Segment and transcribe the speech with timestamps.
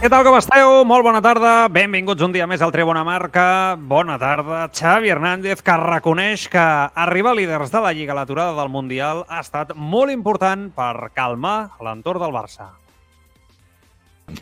[0.00, 0.78] Què tal, com esteu?
[0.88, 1.66] Molt bona tarda.
[1.68, 3.76] Benvinguts un dia més al Tribuna Marca.
[3.76, 4.62] Bona tarda.
[4.72, 6.62] Xavi Hernández, que reconeix que
[7.02, 11.74] arribar líders de la Lliga a l'aturada del Mundial ha estat molt important per calmar
[11.84, 12.70] l'entorn del Barça.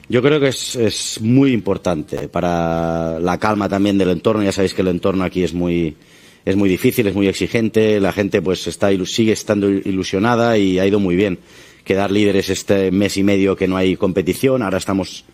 [0.06, 4.44] Yo creo que es, es, muy importante para la calma también del entorno.
[4.44, 5.96] Ya sabéis que el entorno aquí es muy,
[6.44, 7.98] es muy difícil, es muy exigente.
[7.98, 11.40] La gente pues está, sigue estando ilusionada y ha ido muy bien.
[11.82, 14.62] Quedar líderes este mes y medio que no hay competición.
[14.62, 15.24] Ahora estamos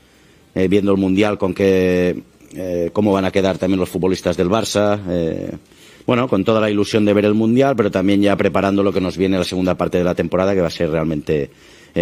[0.54, 2.22] eh, viendo el Mundial con qué,
[2.54, 5.00] eh, cómo van a quedar también los futbolistas del Barça.
[5.08, 5.52] Eh,
[6.06, 9.00] bueno, con toda la ilusión de ver el Mundial, pero también ya preparando lo que
[9.00, 11.50] nos viene la segunda parte de la temporada, que va a ser realmente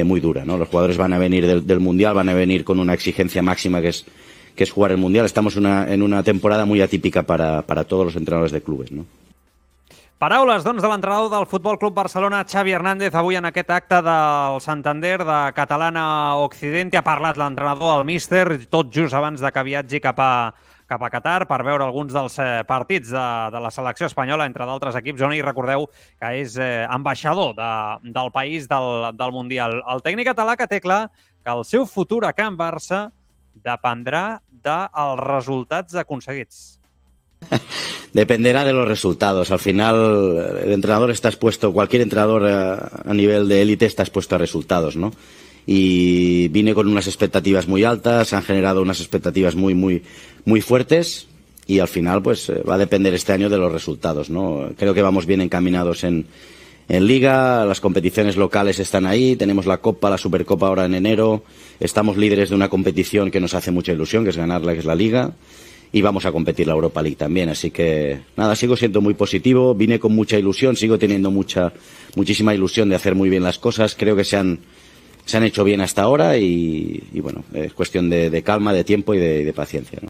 [0.05, 0.45] muy dura.
[0.45, 0.57] ¿no?
[0.57, 3.83] Los jugadores van a venir del, del, Mundial, van a venir con una exigencia máxima
[3.83, 4.07] que es,
[4.57, 5.27] que es jugar el Mundial.
[5.27, 8.91] Estamos una, en una temporada muy atípica para, para todos los entrenadores de clubes.
[8.91, 9.05] ¿no?
[10.23, 14.61] Paraules, doncs, de l'entrenador del Futbol Club Barcelona, Xavi Hernández, avui en aquest acte del
[14.63, 16.95] Santander de Catalana Occidente.
[16.95, 20.53] Ha parlat l'entrenador del míster, tot just abans de que viatgi cap a,
[20.87, 24.69] cap a Qatar per veure alguns dels eh, partits de, de la selecció espanyola, entre
[24.69, 27.73] d'altres equips, on hi recordeu que és eh, ambaixador de,
[28.15, 29.81] del país del, del Mundial.
[29.91, 31.09] El tècnic català que té clar
[31.43, 33.09] que el seu futur a Can Barça
[33.67, 36.79] dependrà dels resultats aconseguits.
[38.13, 39.51] Dependerá de los resultados.
[39.51, 44.35] Al final, el entrenador está expuesto, cualquier entrenador a, a nivel de élite está expuesto
[44.35, 45.13] a resultados, ¿no?
[45.67, 50.03] Y vine con unas expectativas muy altas, han generado unas expectativas muy, muy,
[50.45, 51.29] muy fuertes
[51.67, 54.71] y al final, pues va a depender este año de los resultados, ¿no?
[54.77, 56.27] Creo que vamos bien encaminados en,
[56.89, 61.45] en Liga, las competiciones locales están ahí, tenemos la Copa, la Supercopa ahora en enero,
[61.79, 64.85] estamos líderes de una competición que nos hace mucha ilusión, que es ganarla, que es
[64.85, 65.33] la Liga
[65.93, 67.51] y vamos a competir la Europa League también.
[67.51, 71.73] Así que nada, sigo siendo muy positivo, vine con mucha ilusión, sigo teniendo mucha,
[72.17, 73.95] muchísima ilusión de hacer muy bien las cosas.
[73.95, 74.61] Creo que se han,
[75.27, 79.13] se han hecho bien hasta ahora y, bueno, es cuestión de, de, calma, de tiempo
[79.15, 80.01] y de, paciencia.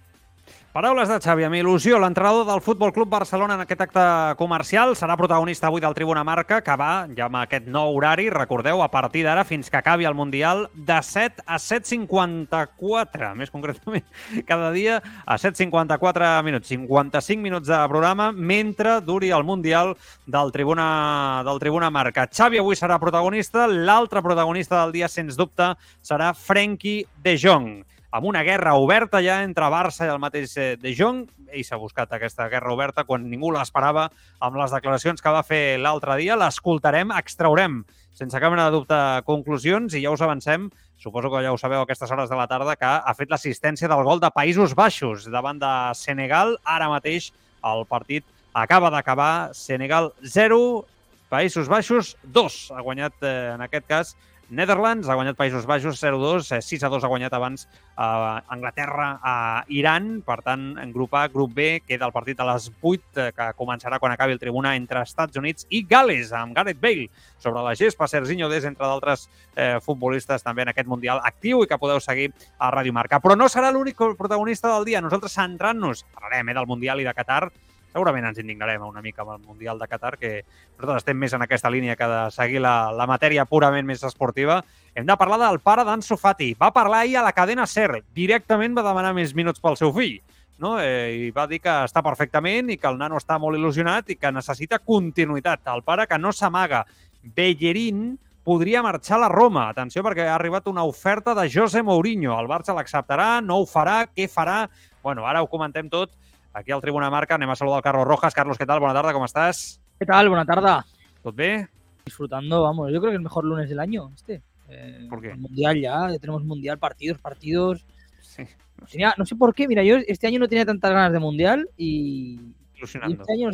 [0.72, 4.04] Paraules de Xavi, amb il·lusió, l'entrenador del Futbol Club Barcelona en aquest acte
[4.38, 8.80] comercial serà protagonista avui del Tribuna Marca, que va, ja amb aquest nou horari, recordeu,
[8.80, 14.08] a partir d'ara fins que acabi el Mundial, de 7 a 7.54, més concretament,
[14.48, 14.96] cada dia
[15.26, 19.92] a 7.54 minuts, 55 minuts de programa, mentre duri el Mundial
[20.24, 22.30] del Tribuna, del Tribuna Marca.
[22.32, 28.28] Xavi avui serà protagonista, l'altre protagonista del dia, sens dubte, serà Frenkie de Jong amb
[28.28, 31.24] una guerra oberta ja entre Barça i el mateix eh, De Jong.
[31.48, 35.80] Ell s'ha buscat aquesta guerra oberta quan ningú l'esperava amb les declaracions que va fer
[35.80, 36.36] l'altre dia.
[36.36, 37.80] L'escoltarem, extraurem
[38.12, 40.68] sense cap mena de dubte conclusions i ja us avancem,
[41.00, 43.88] suposo que ja ho sabeu a aquestes hores de la tarda, que ha fet l'assistència
[43.88, 46.58] del gol de Països Baixos davant de Senegal.
[46.68, 47.30] Ara mateix
[47.64, 49.54] el partit acaba d'acabar.
[49.56, 50.84] Senegal 0,
[51.32, 52.60] Països Baixos 2.
[52.76, 54.14] Ha guanyat, eh, en aquest cas,
[54.52, 59.34] Netherlands, ha guanyat Països Baixos 0-2, 6-2 ha guanyat abans eh, Anglaterra a
[59.72, 63.30] Iran, per tant, en grup A, grup B, queda el partit a les 8, eh,
[63.32, 67.08] que començarà quan acabi el tribuna entre Estats Units i Gales, amb Gareth Bale
[67.40, 69.24] sobre la gespa, Serginho Des, entre d'altres
[69.56, 73.24] eh, futbolistes també en aquest Mundial actiu i que podeu seguir a Radio Marca.
[73.24, 75.00] Però no serà l'únic protagonista del dia.
[75.00, 77.46] Nosaltres centrant-nos, parlarem eh, del Mundial i de Qatar,
[77.92, 80.32] segurament ens indignarem una mica amb el Mundial de Qatar, que
[80.78, 84.62] nosaltres estem més en aquesta línia que de seguir la, la matèria purament més esportiva.
[84.94, 86.52] Hem de parlar del pare d'Anso Fati.
[86.60, 88.02] Va parlar ahir a la cadena SER.
[88.16, 90.18] Directament va demanar més minuts pel seu fill.
[90.62, 90.76] No?
[90.80, 94.18] Eh, I va dir que està perfectament i que el nano està molt il·lusionat i
[94.20, 95.64] que necessita continuïtat.
[95.74, 96.84] El pare que no s'amaga.
[97.22, 98.12] Bellerín
[98.44, 99.68] podria marxar a la Roma.
[99.70, 102.34] Atenció, perquè ha arribat una oferta de José Mourinho.
[102.38, 104.64] El Barça l'acceptarà, no ho farà, què farà?
[105.02, 106.12] Bueno, ara ho comentem tot
[106.52, 107.34] aquí al Tribuna Marca.
[107.34, 108.34] Anem a saludar al Carlos Rojas.
[108.34, 108.80] Carlos, ¿qué tal?
[108.80, 109.80] Buena tarde, ¿cómo estás?
[109.98, 110.28] ¿Qué tal?
[110.28, 110.84] Buena tarde.
[111.22, 111.68] ¿Tot bé?
[112.04, 114.42] Disfrutando, vamos, yo creo que el mejor lunes del año, este.
[114.68, 115.30] Eh, ¿Por qué?
[115.30, 117.86] el Mundial ya, ya tenemos mundial, partidos, partidos.
[118.20, 118.42] Sí,
[118.80, 121.12] no sé, Tenía, no sé por qué, mira, yo este año no tenía tantas ganas
[121.12, 122.40] de mundial y,
[122.84, 123.50] este año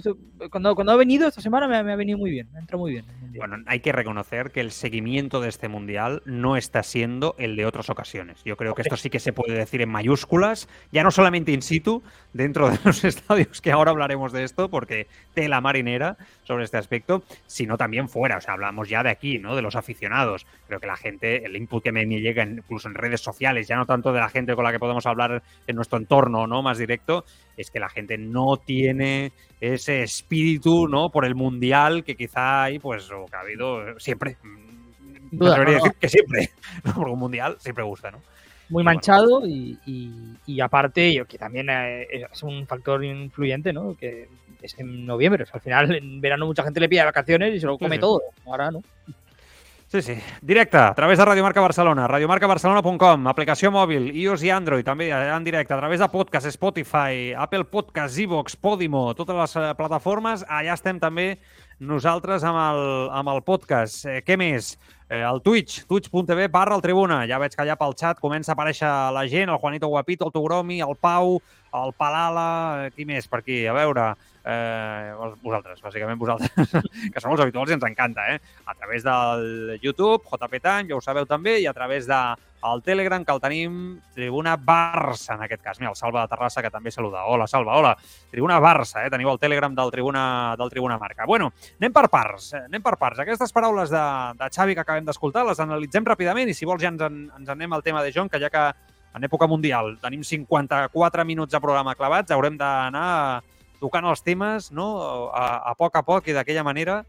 [0.50, 2.92] cuando, cuando ha venido esta semana me, ha- me ha venido muy bien, me muy
[2.92, 3.04] bien.
[3.36, 7.66] Bueno, hay que reconocer que el seguimiento de este mundial no está siendo el de
[7.66, 8.42] otras ocasiones.
[8.44, 11.62] Yo creo que esto sí que se puede decir en mayúsculas, ya no solamente in
[11.62, 12.02] situ,
[12.32, 15.06] dentro de los estadios, que ahora hablaremos de esto, porque
[15.38, 18.38] tela marinera sobre este aspecto, sino también fuera.
[18.38, 19.55] O sea, hablamos ya de aquí, ¿no?
[19.55, 20.46] De los aficionados.
[20.67, 23.87] Creo que la gente, el input que me, llega incluso en redes sociales, ya no
[23.87, 26.61] tanto de la gente con la que podemos hablar en nuestro entorno, ¿no?
[26.61, 27.25] Más directo,
[27.56, 29.31] es que la gente no tiene
[29.61, 31.11] ese espíritu, ¿no?
[31.11, 34.38] Por el mundial que quizá hay, pues, o que ha habido siempre.
[34.43, 35.70] Mm, a no, no.
[35.70, 36.50] decir que siempre,
[36.85, 36.94] ¿no?
[36.94, 38.20] porque un mundial siempre gusta, ¿no?
[38.70, 40.12] Muy manchado y, y-
[40.47, 43.97] y aparte yo que también eh, es un factor influyente, ¿no?
[43.97, 44.29] Que
[44.62, 47.61] es en noviembre, o sea, al final en verano mucha gente le pide vacaciones y
[47.61, 48.00] se lo come sí.
[48.00, 48.23] todo.
[48.47, 48.82] Ahora no.
[49.91, 50.15] Sí, sí.
[50.43, 55.44] Directe, a través de Radio Marca Barcelona, radiomarcabarcelona.com, aplicació mòbil, iOS i Android, també en
[55.47, 60.75] directe, a través de podcast, Spotify, Apple Podcast, Evox, Podimo, totes les eh, plataformes, allà
[60.76, 61.38] estem també
[61.78, 62.80] nosaltres amb el,
[63.14, 64.04] amb el podcast.
[64.08, 64.75] Eh, què més?
[65.08, 67.22] Eh, el Twitch, twitch.tv barra el Tribuna.
[67.30, 70.34] Ja veig que allà pel xat comença a aparèixer la gent, el Juanito Guapito, el
[70.34, 71.38] Togromi, el Pau,
[71.78, 72.48] el Palala,
[72.86, 73.62] eh, qui més per aquí?
[73.66, 74.10] A veure,
[74.44, 75.14] eh,
[75.44, 76.75] vosaltres, bàsicament vosaltres,
[77.14, 78.40] que som els habituals i ens encanta, eh?
[78.66, 82.20] A través del YouTube, JP Tan, ja ho sabeu també, i a través de
[82.64, 83.75] el Telegram, que el tenim
[84.14, 85.78] Tribuna Barça, en aquest cas.
[85.78, 87.25] Mira, el Salva de Terrassa, que també saluda.
[87.26, 87.94] Hola, Salva, hola.
[88.31, 89.10] Tribuna Barça, eh?
[89.10, 91.26] Teniu el Telegram del Tribuna, del Tribuna Marca.
[91.26, 92.64] Bueno, anem per parts, eh?
[92.66, 93.22] anem per parts.
[93.22, 94.05] Aquestes paraules de,
[94.40, 97.55] de Xavi que acabem d'escoltar les analitzem ràpidament i si vols ja ens, en, ens
[97.55, 98.64] anem al tema de John, que ja que
[99.14, 103.43] en època mundial tenim 54 minuts de programa clavats, haurem d'anar
[103.78, 105.31] tocant els temes no?
[105.31, 107.02] a, a poc a poc i d'aquella manera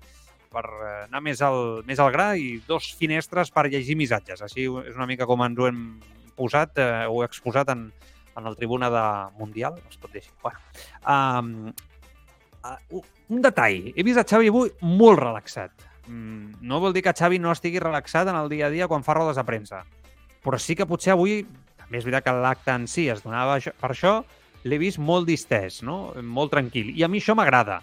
[0.54, 4.42] per eh, anar més al, més al gra i dos finestres per llegir missatges.
[4.46, 5.84] Així és una mica com ens ho hem
[6.40, 7.90] posat eh, o exposat en,
[8.38, 9.06] en el tribuna de
[9.40, 9.78] Mundial.
[9.90, 10.34] Es pot dir així.
[10.44, 10.60] Bueno,
[11.04, 11.54] um,
[12.64, 13.92] uh, un detall.
[13.96, 15.88] He vist a Xavi avui molt relaxat.
[16.08, 19.06] Mm, no vol dir que Xavi no estigui relaxat en el dia a dia quan
[19.06, 19.84] fa rodes de premsa.
[20.44, 21.44] Però sí que potser avui,
[21.78, 24.22] també és veritat que l'acte en si es donava per això,
[24.64, 26.16] l'he vist molt distès, no?
[26.24, 26.92] molt tranquil.
[26.96, 27.82] I a mi això m'agrada.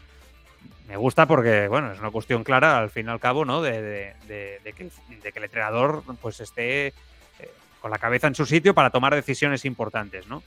[0.88, 3.60] Me gusta porque, bueno, es una cuestión clara, al fin y al cabo, ¿no?
[3.60, 6.92] De, de- que el entrenador pues esté eh,
[7.80, 10.42] con la cabeza en su sitio para tomar decisiones importantes, ¿no?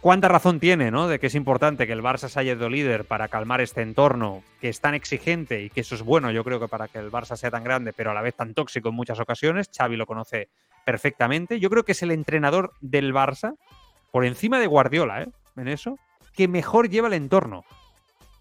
[0.00, 1.08] ¿Cuánta razón tiene, ¿no?
[1.08, 4.42] De que es importante que el Barça se haya ido líder para calmar este entorno
[4.60, 7.10] que es tan exigente y que eso es bueno, yo creo que para que el
[7.10, 9.70] Barça sea tan grande, pero a la vez tan tóxico en muchas ocasiones.
[9.76, 10.48] Xavi lo conoce
[10.84, 11.58] perfectamente.
[11.60, 13.54] Yo creo que es el entrenador del Barça,
[14.12, 15.28] por encima de Guardiola, ¿eh?
[15.56, 15.98] En eso,
[16.34, 17.64] que mejor lleva el entorno.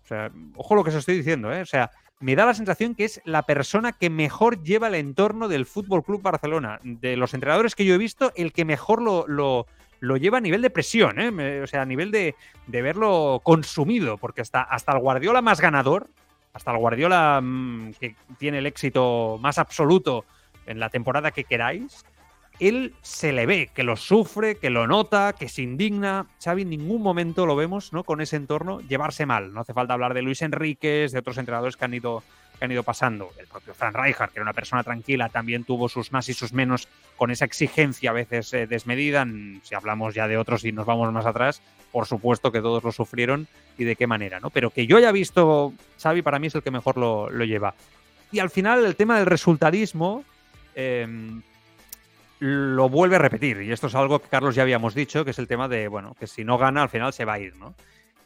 [0.06, 1.62] O sea, ojo lo que os estoy diciendo, ¿eh?
[1.62, 5.48] O sea, me da la sensación que es la persona que mejor lleva el entorno
[5.48, 6.80] del Fútbol Club Barcelona.
[6.84, 10.62] De los entrenadores que yo he visto, el que mejor lo, lo, lleva a nivel
[10.62, 11.62] de presión, ¿eh?
[11.64, 12.36] O sea, a nivel de,
[12.68, 16.08] de verlo consumido, porque hasta, hasta el Guardiola más ganador,
[16.54, 20.24] hasta el Guardiola mm, que tiene el éxito más absoluto
[20.68, 22.06] en la temporada que queráis,
[22.60, 26.28] él se le ve que lo sufre, que lo nota, que se indigna.
[26.44, 28.04] Xavi en ningún momento lo vemos ¿no?
[28.04, 29.54] con ese entorno llevarse mal.
[29.54, 32.24] No hace falta hablar de Luis Enríquez, de otros entrenadores que han ido
[32.58, 33.32] que han ido pasando.
[33.38, 36.54] El propio Fran Rijkaard, que era una persona tranquila, también tuvo sus más y sus
[36.54, 39.28] menos con esa exigencia a veces eh, desmedida.
[39.64, 42.94] Si hablamos ya de otros y nos vamos más atrás, por supuesto que todos lo
[42.94, 43.48] sufrieron
[43.78, 44.52] y de qué manera, ¿no?
[44.52, 47.76] Pero que yo haya visto, Xavi para mí es el que mejor lo, lo lleva.
[48.32, 50.24] Y al final el tema del resultadismo
[50.76, 51.08] eh,
[52.46, 53.62] lo vuelve a repetir.
[53.64, 56.16] Y esto es algo que Carlos ya habíamos dicho, que es el tema de, bueno,
[56.20, 57.74] que si no gana al final se va a ir, ¿no?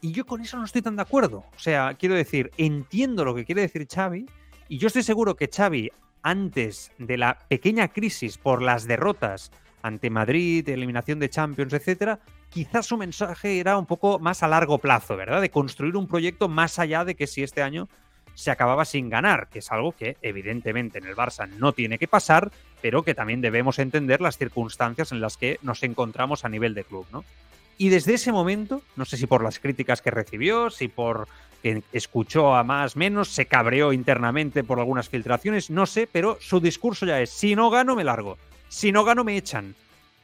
[0.02, 1.46] Y yo con eso no estoy tan de acuerdo.
[1.56, 4.26] O sea, quiero decir, entiendo lo que quiere decir Xavi
[4.68, 10.10] y yo estoy seguro que Xavi, antes de la pequeña crisis por las derrotas ante
[10.10, 15.16] Madrid, eliminación de Champions, etcétera, quizás su mensaje era un poco más a largo plazo,
[15.16, 15.42] ¿verdad?
[15.42, 17.88] De construir un proyecto más allá de que si este año
[18.40, 22.08] se acababa sin ganar, que es algo que evidentemente en el Barça no tiene que
[22.08, 26.74] pasar, pero que también debemos entender las circunstancias en las que nos encontramos a nivel
[26.74, 27.26] de club, ¿no?
[27.78, 31.28] Y desde ese momento, no sé si por las críticas que recibió, si por
[31.62, 36.62] que escuchó a más menos, se cabreó internamente por algunas filtraciones, no sé, pero su
[36.62, 38.38] discurso ya es, si no gano me largo,
[38.70, 39.76] si no gano me echan.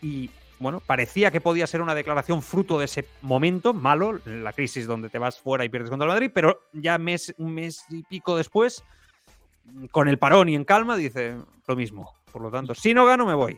[0.01, 4.87] Y bueno, parecía que podía ser una declaración fruto de ese momento malo, la crisis
[4.87, 8.03] donde te vas fuera y pierdes contra el Madrid, pero ya mes, un mes y
[8.03, 8.83] pico después,
[9.91, 11.35] con el parón y en calma, dice
[11.67, 12.13] lo mismo.
[12.31, 13.57] Por lo tanto, si no gano me voy.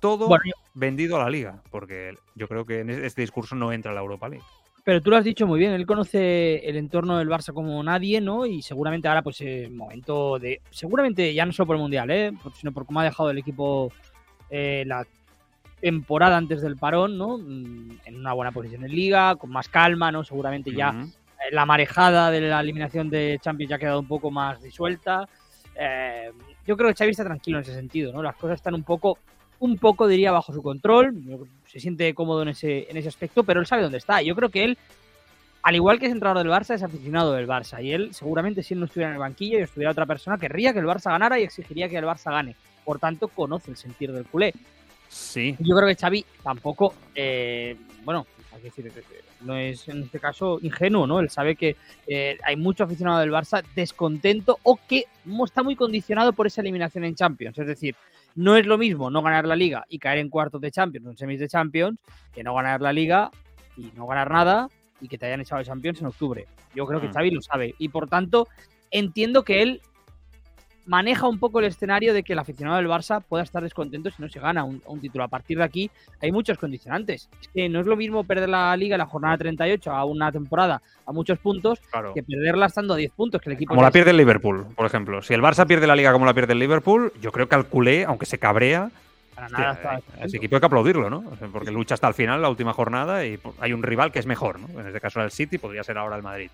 [0.00, 0.44] Todo Bueno,
[0.74, 4.28] vendido a la liga, porque yo creo que en este discurso no entra la Europa
[4.28, 4.44] League.
[4.84, 8.20] Pero tú lo has dicho muy bien, él conoce el entorno del Barça como nadie,
[8.20, 8.46] ¿no?
[8.46, 10.62] Y seguramente ahora, pues, el momento de.
[10.70, 12.32] Seguramente ya no solo por el Mundial, ¿eh?
[12.54, 13.92] Sino por cómo ha dejado el equipo
[14.48, 15.06] eh, la
[15.80, 17.38] temporada antes del parón, ¿no?
[17.38, 20.24] Mm, en una buena posición en Liga, con más calma, ¿no?
[20.24, 20.94] Seguramente ya
[21.38, 25.28] eh, la marejada de la eliminación de Champions ya ha quedado un poco más disuelta.
[25.74, 26.32] Eh,
[26.66, 28.22] yo creo que Xavi está tranquilo en ese sentido, ¿no?
[28.22, 29.18] Las cosas están un poco,
[29.60, 31.14] un poco diría, bajo su control.
[31.66, 34.20] Se siente cómodo en ese, en ese aspecto, pero él sabe dónde está.
[34.20, 34.78] Yo creo que él,
[35.62, 37.82] al igual que es entrenador del Barça, es aficionado del Barça.
[37.82, 40.72] Y él, seguramente, si él no estuviera en el banquillo y estuviera otra persona, querría
[40.72, 42.56] que el Barça ganara y exigiría que el Barça gane.
[42.84, 44.52] Por tanto, conoce el sentir del culé.
[45.08, 45.56] Sí.
[45.58, 49.02] Yo creo que Xavi tampoco, eh, bueno, hay que decir, que
[49.40, 51.20] no es en este caso ingenuo, ¿no?
[51.20, 55.04] Él sabe que eh, hay mucho aficionado del Barça descontento o que
[55.44, 57.58] está muy condicionado por esa eliminación en Champions.
[57.58, 57.94] Es decir,
[58.34, 61.10] no es lo mismo no ganar la Liga y caer en cuartos de Champions o
[61.10, 61.98] en semis de Champions
[62.32, 63.30] que no ganar la Liga
[63.76, 64.68] y no ganar nada
[65.00, 66.46] y que te hayan echado de Champions en octubre.
[66.74, 67.12] Yo creo que Mm.
[67.12, 68.48] Xavi lo sabe y por tanto
[68.90, 69.80] entiendo que él
[70.88, 74.20] maneja un poco el escenario de que el aficionado del Barça pueda estar descontento si
[74.20, 75.22] no se gana un, un título.
[75.22, 75.90] A partir de aquí
[76.20, 77.28] hay muchos condicionantes.
[77.40, 80.32] Es que no es lo mismo perder la liga en la jornada 38 a una
[80.32, 82.12] temporada a muchos puntos Claro.
[82.14, 84.86] que perderla estando a 10 puntos, que el equipo Como la pierde el Liverpool, por
[84.86, 85.22] ejemplo.
[85.22, 87.66] Si el Barça pierde la liga como la pierde el Liverpool, yo creo que al
[87.66, 88.90] culé, aunque se cabrea,
[89.34, 91.22] para nada eh, ese equipo hay que aplaudirlo, ¿no?
[91.52, 94.58] Porque lucha hasta el final, la última jornada, y hay un rival que es mejor,
[94.58, 94.80] ¿no?
[94.80, 96.50] En este caso era el City, podría ser ahora el Madrid.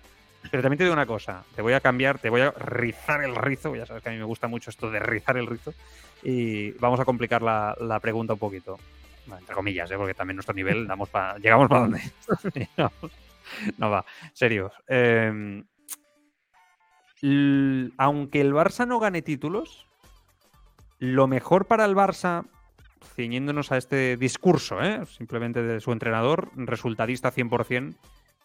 [0.51, 3.35] Pero también te digo una cosa, te voy a cambiar, te voy a rizar el
[3.35, 5.73] rizo, ya sabes que a mí me gusta mucho esto de rizar el rizo,
[6.23, 8.77] y vamos a complicar la, la pregunta un poquito.
[9.27, 9.97] Entre comillas, ¿eh?
[9.97, 12.01] porque también nuestro nivel damos pa- llegamos para donde.
[12.53, 13.11] Llegamos.
[13.77, 14.71] no va, serios.
[17.21, 19.87] L- aunque el Barça no gane títulos,
[20.99, 22.45] lo mejor para el Barça,
[23.15, 25.01] ciñéndonos a este discurso, ¿eh?
[25.07, 27.95] simplemente de su entrenador, resultadista 100%,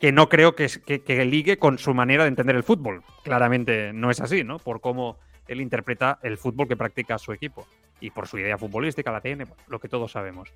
[0.00, 3.04] que no creo que, que, que ligue con su manera de entender el fútbol.
[3.22, 4.58] Claramente no es así, ¿no?
[4.58, 7.66] Por cómo él interpreta el fútbol que practica su equipo
[8.00, 10.48] y por su idea futbolística, la tiene, lo que todos sabemos.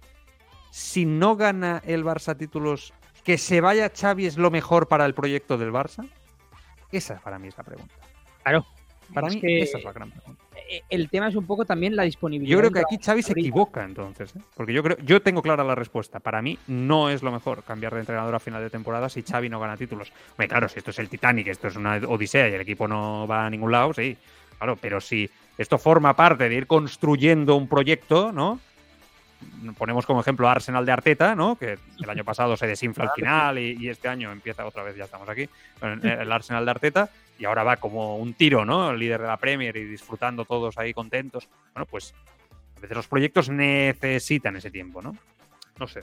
[0.70, 5.14] Si no gana el Barça títulos, que se vaya Xavi es lo mejor para el
[5.14, 6.08] proyecto del Barça.
[6.90, 7.94] Esa para mí es la pregunta.
[8.42, 8.64] Claro.
[9.12, 10.42] Para Es mí que- esa es la gran pregunta.
[10.68, 12.52] Eh, El tema es un poco también la disponibilidad.
[12.52, 14.40] Yo creo que aquí Xavi se equivoca entonces, ¿eh?
[14.56, 16.21] porque yo creo, yo tengo clara la respuesta.
[16.21, 19.49] Para mí no es lo mejor cambiar de entrenador a final de temporada si Xavi
[19.49, 20.12] no gana títulos.
[20.37, 23.47] Claro, si esto es el Titanic, esto es una odisea y el equipo no va
[23.47, 24.16] a ningún lado, sí,
[24.59, 25.28] claro, pero si
[25.59, 28.61] esto forma parte de ir construyendo un proyecto, ¿no?
[29.76, 31.56] Ponemos como ejemplo a Arsenal de Arteta, ¿no?
[31.56, 34.97] Que el año pasado se desinfla al final y, y este año empieza otra vez,
[34.97, 35.49] ya estamos aquí,
[36.02, 38.91] el Arsenal de Arteta y ahora va como un tiro, ¿no?
[38.91, 41.49] El líder de la Premier y disfrutando todos ahí contentos.
[41.73, 42.14] Bueno, pues
[42.76, 45.17] a veces los proyectos necesitan ese tiempo, ¿no?
[45.79, 46.00] No sé.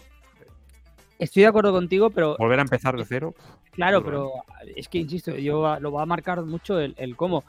[1.20, 3.36] Estoy de acuerdo contigo, pero Volver a empezar de cero.
[3.72, 4.32] Claro, pero
[4.76, 7.46] es que insisto, yo lo va a marcar mucho el, el cómo.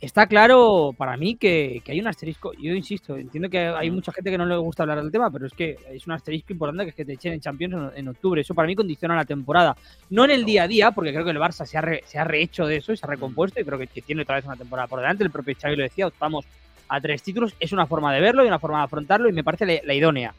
[0.00, 2.54] Está claro para mí que, que hay un asterisco.
[2.54, 5.46] Yo insisto, entiendo que hay mucha gente que no le gusta hablar del tema, pero
[5.46, 8.40] es que es un asterisco importante que es que te echen en Champions en, octubre.
[8.40, 9.76] Eso para mí condiciona la temporada.
[10.08, 12.18] No en el día a día, porque creo que el Barça se ha, re- se
[12.18, 14.46] ha rehecho de eso y se ha recompuesto y creo que, que tiene otra vez
[14.46, 15.22] una temporada por delante.
[15.22, 16.46] El propio Xavi lo decía, estamos
[16.88, 17.54] a tres títulos.
[17.60, 19.92] Es una forma de verlo y una forma de afrontarlo y me parece la, la
[19.92, 20.32] idónea.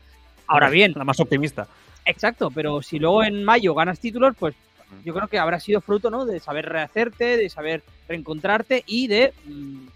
[0.47, 1.67] Ahora bien, La más optimista.
[2.03, 4.55] Exacto, pero si luego en mayo ganas títulos, pues
[5.03, 6.25] yo creo que habrá sido fruto, ¿no?
[6.25, 9.87] De saber rehacerte, de saber reencontrarte y de mm,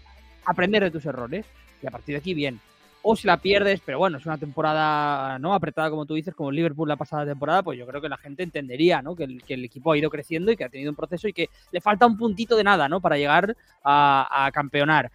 [0.44, 1.46] aprender de tus errores.
[1.82, 2.60] Y a partir de aquí, bien.
[3.08, 6.50] O si la pierdes, pero bueno, es una temporada no apretada, como tú dices, como
[6.50, 9.14] Liverpool la pasada temporada, pues yo creo que la gente entendería, ¿no?
[9.14, 11.32] Que el, que el equipo ha ido creciendo y que ha tenido un proceso y
[11.32, 13.00] que le falta un puntito de nada, ¿no?
[13.00, 15.12] Para llegar a, a campeonar.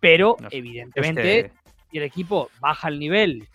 [0.00, 1.52] Pero, No sé, evidentemente,
[1.90, 3.46] si el equipo baja el nivel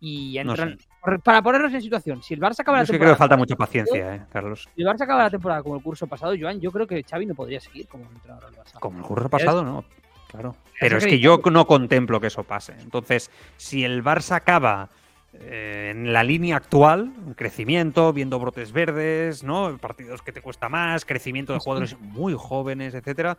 [0.00, 0.78] y No entran.
[0.78, 0.86] sé.
[1.24, 2.98] Para ponernos en situación, si el Barça acaba yo la temporada.
[2.98, 4.68] creo que falta mucha paciencia, ¿eh, Carlos?
[4.74, 7.26] Si el Barça acaba la temporada como el curso pasado, Joan, yo creo que Xavi
[7.26, 8.78] no podría seguir como entrenador del Barça.
[8.80, 9.84] Como el curso pasado, no.
[10.28, 10.54] Claro.
[10.78, 12.74] Pero es que yo no contemplo que eso pase.
[12.80, 14.88] Entonces, si el Barça acaba
[15.32, 19.78] eh, en la línea actual, crecimiento, viendo brotes verdes, ¿no?
[19.78, 21.64] Partidos que te cuesta más, crecimiento de Sí.
[21.64, 23.38] jugadores muy jóvenes, etcétera.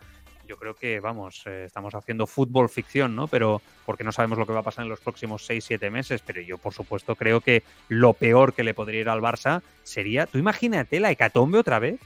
[0.52, 3.30] Yo creo que, vamos, eh, estamos haciendo fútbol ficción, ¿no?
[3.30, 6.22] Pero porque no sabemos lo que va a pasar en los próximos 6-7 meses.
[6.26, 10.26] Pero yo, por supuesto, creo que lo peor que le podría ir al Barça sería.
[10.26, 12.02] Tú imagínate la hecatombe otra vez.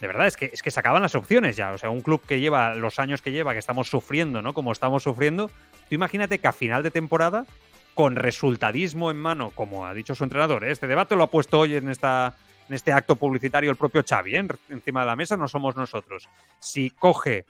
[0.00, 1.72] De verdad, es que, es que se acaban las opciones ya.
[1.72, 4.54] O sea, un club que lleva los años que lleva, que estamos sufriendo, ¿no?
[4.54, 5.48] Como estamos sufriendo.
[5.88, 7.46] Tú imagínate que a final de temporada,
[7.94, 10.70] con resultadismo en mano, como ha dicho su entrenador, ¿eh?
[10.70, 12.36] este debate lo ha puesto hoy en, esta,
[12.68, 14.46] en este acto publicitario el propio Xavi, ¿eh?
[14.68, 16.28] encima de la mesa, no somos nosotros.
[16.60, 17.44] Si coge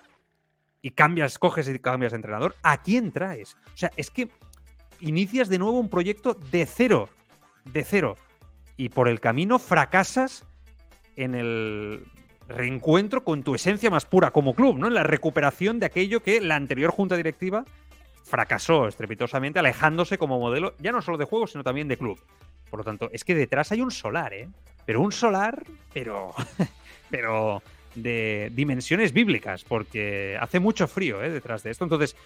[0.83, 3.57] y cambias, coges y cambias de entrenador, ¿a quién traes?
[3.75, 4.29] O sea, es que
[5.01, 7.09] inicias de nuevo un proyecto de cero,
[7.65, 8.17] de cero.
[8.77, 10.45] Y por el camino fracasas
[11.17, 12.05] en el
[12.47, 14.87] reencuentro con tu esencia más pura como club, ¿no?
[14.87, 17.65] En la recuperación de aquello que la anterior junta directiva
[18.25, 22.21] fracasó estrepitosamente, alejándose como modelo ya no solo de juego, sino también de club.
[22.71, 24.49] Por lo tanto, es que detrás hay un solar, ¿eh?
[24.85, 26.35] Pero un solar, pero,
[27.11, 27.63] pero
[27.95, 31.31] de dimensiones bíblicas, porque hace mucho frío ¿eh?
[31.31, 31.85] detrás de esto.
[31.85, 32.17] Entonces,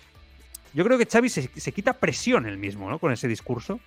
[0.75, 2.99] yo creo que Xavi se, se quita presión él mismo, ¿no?
[2.99, 3.81] Con ese discurso.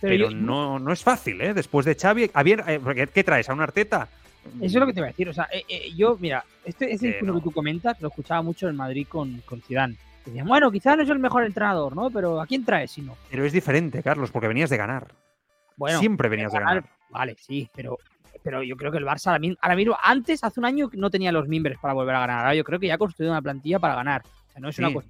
[0.00, 1.54] Pero, no, no es fácil, ¿eh?
[1.54, 3.48] Después de Xavi, eh, ¿qué traes?
[3.48, 4.08] ¿A un Arteta?
[4.56, 5.28] Eso es lo que te voy a decir.
[5.28, 8.68] O sea, eh, eh, yo, mira, este, este discurso que tú comentas lo escuchaba mucho
[8.68, 9.96] en Madrid con, con Zidane.
[10.24, 12.10] Decían, bueno, quizás no es el mejor entrenador, ¿no?
[12.10, 13.16] Pero ¿a quién traes si no?
[13.30, 15.06] Pero es diferente, Carlos, porque venías de ganar.
[15.76, 16.84] Bueno, Siempre venías de ganar.
[17.10, 17.98] Vale, sí, pero,
[18.42, 19.28] pero yo creo que el Barça
[19.60, 22.38] ahora mismo, antes, hace un año, no tenía los mimbres para volver a ganar.
[22.40, 24.22] Ahora yo creo que ya ha construido una plantilla para ganar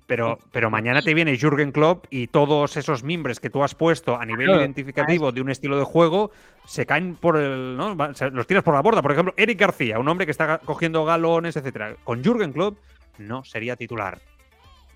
[0.07, 4.17] pero, pero mañana te viene Jürgen Klopp y todos esos mimbres que tú has puesto
[4.17, 6.31] a nivel identificativo de un estilo de juego
[6.65, 7.77] se caen por el.
[7.77, 7.95] ¿no?
[8.33, 9.03] Los tiras por la borda.
[9.03, 11.97] Por ejemplo, Eric García, un hombre que está cogiendo galones, etcétera.
[12.05, 12.79] Con Jürgen Klopp
[13.19, 14.21] no sería titular.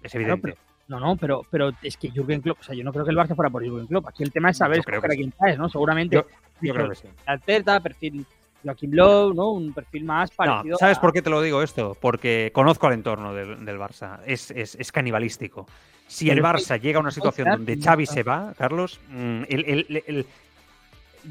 [0.02, 0.56] Es evidente.
[0.88, 3.16] No, no, pero, pero es que Jürgen Klopp, o sea, yo no creo que el
[3.16, 4.06] Barça fuera por Jürgen Klopp.
[4.06, 5.68] Aquí el tema es saber creo que quién traes, ¿no?
[5.68, 6.16] Seguramente.
[6.60, 7.08] Yo, creo que sí.
[7.82, 8.26] perfil
[8.62, 9.52] Joaquim Lowe, ¿no?
[9.52, 10.76] Un perfil más parecido.
[10.78, 11.96] ¿Sabes por qué te lo digo esto?
[12.00, 14.20] Porque conozco el entorno del, Barça.
[14.26, 15.66] Es, canibalístico.
[16.06, 19.42] Si el Barça llega a una situación donde Xavi se va, Carlos, mm,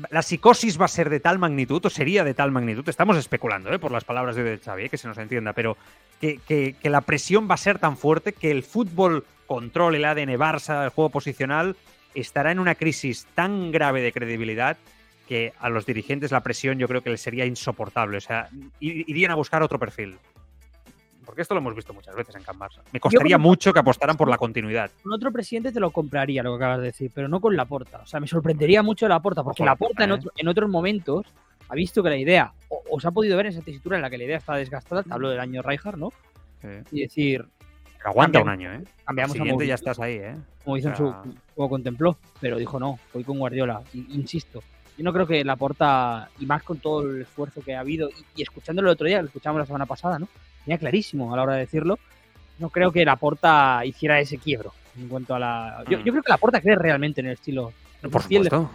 [0.09, 3.73] la psicosis va a ser de tal magnitud, o sería de tal magnitud, estamos especulando
[3.73, 3.79] ¿eh?
[3.79, 4.89] por las palabras de Xavi, ¿eh?
[4.89, 5.77] que se nos entienda, pero
[6.19, 10.83] que, la presión va a ser tan fuerte que el fútbol control, el ADN Barça,
[10.83, 11.75] el juego posicional,
[12.13, 14.77] estará en una crisis tan grave de credibilidad
[15.27, 18.17] que a los dirigentes la presión yo creo que les sería insoportable.
[18.17, 18.49] O sea,
[18.79, 20.17] irían a buscar otro perfil.
[21.25, 22.81] Porque esto lo hemos visto muchas veces en Can Barça.
[22.91, 24.91] Me costaría mucho que apostaran por la continuidad.
[25.03, 27.99] Con otro presidente te lo compraría, lo que acabas de decir, pero no con Laporta.
[27.99, 30.19] O sea, me sorprendería mucho Laporta, porque Laporta en, ¿eh?
[30.37, 31.25] en otros momentos
[31.69, 34.09] ha visto que la idea, o, se ha podido ver en esa tesitura en la
[34.09, 36.11] que la idea está desgastada, te hablo del año Rijkaard, ¿no?
[36.91, 37.45] Y decir...
[38.03, 38.83] aguanta un año, ¿eh?
[39.05, 40.35] Cambiamos siguiente ya estás ahí, ¿eh?
[40.63, 41.13] Como hizo en su...
[41.55, 43.81] Como contempló, pero dijo no, voy con Guardiola.
[43.93, 44.61] insisto,
[44.97, 48.09] yo no creo que la porta, y más con todo el esfuerzo que ha habido,
[48.35, 50.27] y, escuchándolo el otro día, lo escuchamos la semana pasada, ¿no?
[50.65, 51.99] Tenía clarísimo a la hora de decirlo.
[52.57, 55.83] No creo que la porta hiciera ese quiebro en cuanto a la.
[55.89, 57.73] Yo, creo que la porta cree realmente en el estilo.
[58.11, 58.71] Por supuesto.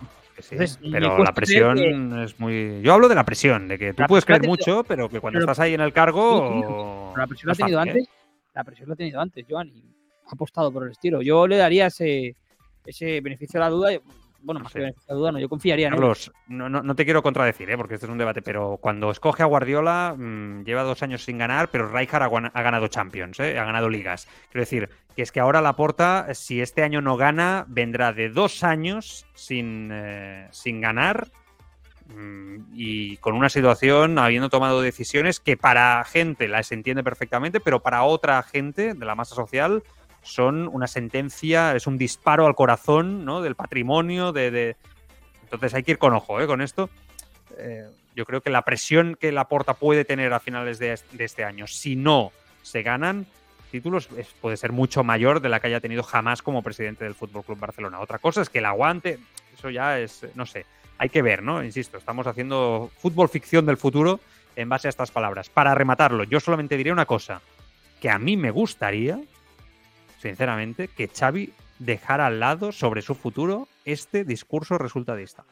[0.91, 2.81] pero la presión es muy.
[2.83, 5.59] Yo hablo de la presión, de que tú puedes creer mucho, pero que cuando estás
[5.61, 7.13] ahí en el cargo.
[7.17, 8.09] la presión lo ha tenido antes.
[8.55, 9.85] La presión lo ha tenido antes, Joan, y
[10.27, 11.23] ha apostado por el estilo.
[11.23, 12.35] Yo le daría ese,
[12.85, 13.93] ese beneficio a la duda
[14.43, 17.77] bueno, más que duda, no, yo confiaría en Carlos, No, no, te quiero contradecir, ¿eh?
[17.77, 21.39] porque este es un debate, pero cuando escoge a Guardiola, mm, lleva dos años sin
[21.39, 23.59] ganar, pero Rijkaard ha, ganado Champions, ¿eh?
[23.59, 24.29] ha ganado ligas.
[24.51, 28.31] Quiero decir, que es que ahora la porta, si este año no gana, vendrá de
[28.31, 31.29] dos años sin, eh, sin ganar
[32.09, 37.81] mm, y con una situación habiendo tomado decisiones que para gente las entiende perfectamente, pero
[37.81, 39.83] para otra gente de la masa social
[40.23, 43.43] son una sentencia, es un disparo al corazón ¿no?
[43.43, 44.77] del patrimonio, de,
[45.45, 46.47] Entonces hay que ir con ojo ¿eh?
[46.47, 46.91] con esto.
[47.59, 51.45] Eh, yo creo que la presión que la Porta puede tener a finales de, este
[51.45, 53.27] año, si no se ganan
[53.71, 54.09] títulos,
[54.41, 57.59] puede ser mucho mayor de la que haya tenido jamás como presidente del Fútbol Club
[57.59, 58.01] Barcelona.
[58.01, 59.21] Otra cosa es que el aguante,
[59.57, 60.67] eso ya es, no sé,
[60.99, 61.63] hay que ver, ¿no?
[61.63, 64.19] Insisto, estamos haciendo fútbol ficción del futuro
[64.57, 65.49] en base a estas palabras.
[65.49, 67.41] Para rematarlo, yo solamente diré una cosa,
[68.01, 69.21] que a mí me gustaría,
[70.21, 75.45] sinceramente, que Xavi dejara al lado sobre su futuro este discurso resultadista.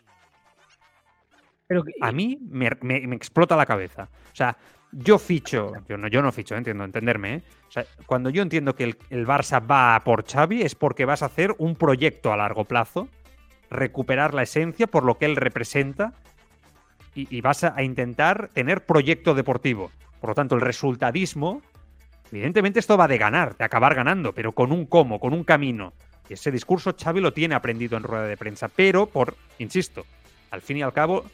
[1.67, 2.67] Pero a mí me,
[3.15, 4.09] explota la cabeza.
[4.33, 4.57] O sea,
[4.93, 7.35] yo ficho, yo no, yo no ficho, eh, entiendo, entenderme.
[7.35, 7.43] ¿eh?
[7.69, 11.23] O sea, cuando yo entiendo que el, el, Barça va por Xavi es porque vas
[11.23, 13.09] a hacer un proyecto a largo plazo,
[13.71, 16.13] recuperar la esencia por lo que él representa
[17.15, 19.91] y, y vas a intentar tener proyecto deportivo.
[20.21, 21.63] Por lo tanto, el resultadismo
[22.31, 25.93] Evidentemente esto va de ganar, de acabar ganando, pero con un cómo, con un camino.
[26.29, 30.05] Y ese discurso Xavi lo tiene aprendido en rueda de prensa, pero por, insisto,
[30.51, 31.25] al fin y al cabo,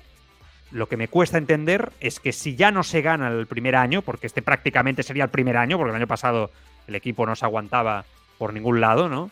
[0.70, 4.02] lo que me cuesta entender es que si ya no se gana el primer año,
[4.02, 6.50] porque este prácticamente sería el primer año, porque el año pasado
[6.86, 8.04] el equipo no se aguantaba
[8.38, 9.30] por ningún lado, ¿no?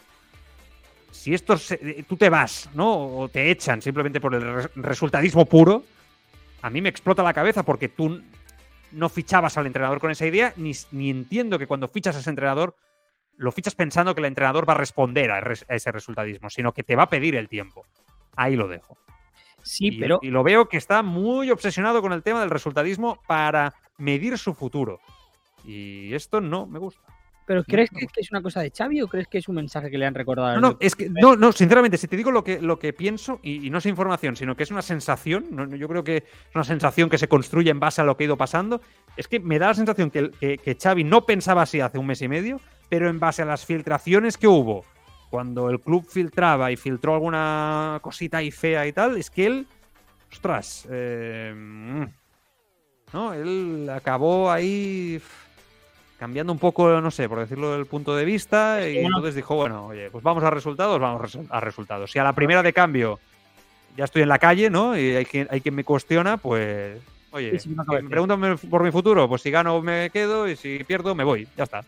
[1.10, 1.56] Si esto
[2.08, 3.18] tú te vas, ¿no?
[3.18, 5.84] O te echan simplemente por el resultadismo puro,
[6.62, 8.22] a mí me explota la cabeza porque tú
[8.92, 10.74] no fichabas al entrenador con esa idea, ni,
[11.10, 12.76] entiendo que cuando fichas a ese entrenador
[13.36, 16.96] lo fichas pensando que el entrenador va a responder a, ese resultadismo, sino que te
[16.96, 17.86] va a pedir el tiempo.
[18.36, 18.98] Ahí lo dejo.
[19.62, 20.18] Sí, y, pero.
[20.22, 24.54] Y lo veo que está muy obsesionado con el tema del resultadismo para medir su
[24.54, 25.00] futuro.
[25.64, 27.02] Y esto no me gusta.
[27.44, 29.98] ¿Pero crees que, es una cosa de Xavi o crees que es un mensaje que
[29.98, 30.60] le han recordado?
[30.60, 33.40] No, no, es que, no, no, sinceramente, si te digo lo que, lo que pienso,
[33.42, 37.10] y, no es información, sino que es una sensación, yo creo que es una sensación
[37.10, 38.80] que se construye en base a lo que ha ido pasando,
[39.16, 42.22] es que me da la sensación que, que, Xavi no pensaba así hace un mes
[42.22, 44.84] y medio, pero en base a las filtraciones que hubo,
[45.28, 49.66] cuando el club filtraba y filtró alguna cosita ahí fea y tal, es que él,
[50.30, 52.04] ostras, eh, mm,
[53.12, 53.34] ¿no?
[53.34, 55.20] Él acabó ahí
[56.22, 59.86] cambiando un poco, no sé, por decirlo del punto de vista, y entonces dijo, bueno,
[59.86, 62.12] oye, pues vamos a resultados, vamos a resultados.
[62.12, 63.18] Si a la primera de cambio
[63.96, 64.96] ya estoy en la calle, ¿no?
[64.96, 66.96] Y hay quien, hay quien me cuestiona, pues,
[67.32, 71.24] oye, me preguntan por mi futuro, pues si gano me quedo y si pierdo me
[71.24, 71.84] voy, ya está.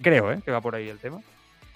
[0.00, 0.40] Creo, ¿eh?
[0.42, 1.20] Que va por ahí el tema.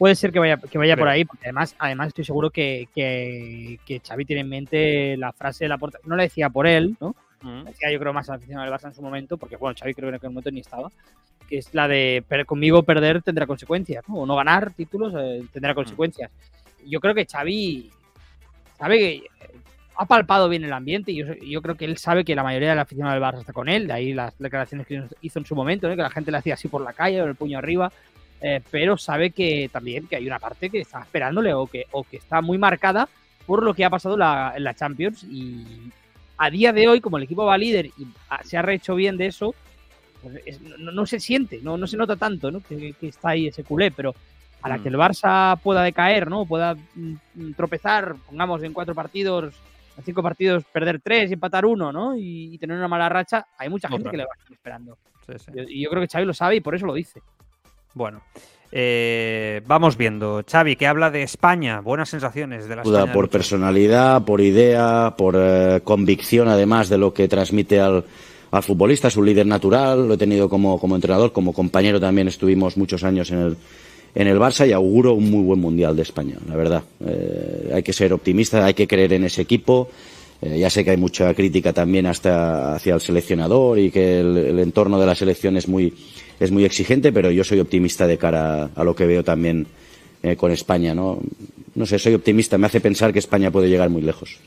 [0.00, 4.00] puede ser que vaya, que vaya por ahí, porque además, además estoy seguro que, que,
[4.02, 5.98] Xavi tiene en mente la frase de la puerta.
[6.04, 7.14] No la decía por él, ¿no?
[7.66, 9.92] Decía yo creo más a la afición del Barça en su momento, porque bueno, Xavi
[9.92, 10.90] creo que en aquel momento ni estaba,
[11.46, 14.20] que es la de conmigo perder tendrá consecuencias, ¿no?
[14.20, 16.30] O no ganar títulos eh, tendrá consecuencias.
[16.86, 17.90] Yo creo que Xavi
[18.78, 19.22] sabe que
[19.96, 22.70] ha palpado bien el ambiente y yo, yo, creo que él sabe que la mayoría
[22.70, 25.44] de la afición del Barça está con él, de ahí las declaraciones que hizo en
[25.44, 27.92] su momento, que la gente le hacía así por la calle, con el puño arriba,
[28.40, 32.04] eh, pero sabe que también que hay una parte que está esperándole o que, o
[32.04, 33.08] que está muy marcada
[33.46, 35.90] por lo que ha pasado en la Champions y
[36.42, 38.06] a día de hoy, como el equipo va líder y
[38.44, 39.54] se ha rehecho bien de eso,
[40.22, 42.60] pues no, se siente, no, no se nota tanto ¿no?
[42.60, 44.14] que, está ahí ese culé, pero
[44.62, 44.82] a la mm.
[44.82, 46.46] que el Barça pueda decaer, ¿no?
[46.46, 49.54] pueda mm, tropezar, pongamos en cuatro partidos,
[49.98, 52.16] en cinco partidos perder tres y empatar uno, ¿no?
[52.16, 54.96] Y, tener una mala racha, hay mucha gente que le va a estar esperando.
[55.68, 57.20] Y yo creo que Xavi lo sabe y por eso lo dice.
[57.94, 58.22] Bueno,
[58.72, 60.44] eh, vamos viendo.
[60.48, 61.80] Xavi, que habla de España.
[61.80, 67.12] Buenas sensaciones de la España Por personalidad, por idea, por eh, convicción, además de lo
[67.12, 68.04] que transmite al,
[68.50, 70.06] al futbolista, es un líder natural.
[70.06, 73.56] Lo he tenido como, como entrenador, como compañero también estuvimos muchos años en el,
[74.14, 76.84] en el Barça y auguro un muy buen mundial de España, la verdad.
[77.04, 79.88] Eh, hay que ser optimista, hay que creer en ese equipo.
[80.40, 84.98] ya sé que hay mucha crítica también hasta hacia el seleccionador y que el entorno
[84.98, 85.92] de la selección es muy
[86.40, 89.66] es muy exigente, pero yo soy optimista de cara a lo que veo también
[90.22, 91.20] eh, con España, ¿no?
[91.74, 94.38] No sé, soy optimista, me hace pensar que España puede llegar muy lejos.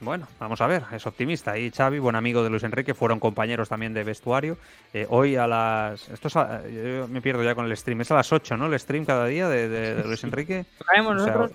[0.00, 1.58] Bueno, vamos a ver, es optimista.
[1.58, 4.56] Y Xavi, buen amigo de Luis Enrique, fueron compañeros también de vestuario.
[4.94, 6.08] Eh, hoy a las.
[6.08, 8.02] Esto yo me pierdo ya con el stream.
[8.02, 8.66] Es a las 8, ¿no?
[8.66, 10.66] El stream cada día de, Luis Enrique.
[10.96, 11.50] nosotros,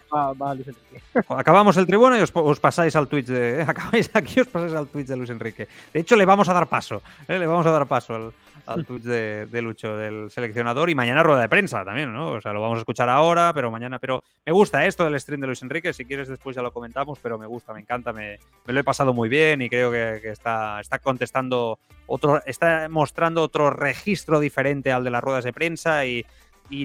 [0.56, 1.04] Luis Enrique.
[1.30, 3.62] Acabamos el tribuna y os, pasáis al Twitch de.
[3.68, 5.70] acabáis aquí os pasáis al Twitch de Luis Enrique.
[5.94, 7.02] De hecho, le vamos a dar paso.
[7.30, 7.40] ¿eh?
[7.40, 8.34] Le vamos a dar paso al,
[8.66, 12.32] al Twitch de, Lucho, del seleccionador, y mañana rueda de prensa también, ¿no?
[12.32, 14.00] O sea, lo vamos a escuchar ahora, pero mañana.
[14.00, 17.20] Pero me gusta esto del stream de Luis Enrique, si quieres después ya lo comentamos,
[17.22, 20.80] pero me gusta, me encanta, me, lo he pasado muy bien y creo que, está,
[20.80, 26.26] está contestando otro, está mostrando otro registro diferente al de las ruedas de prensa y,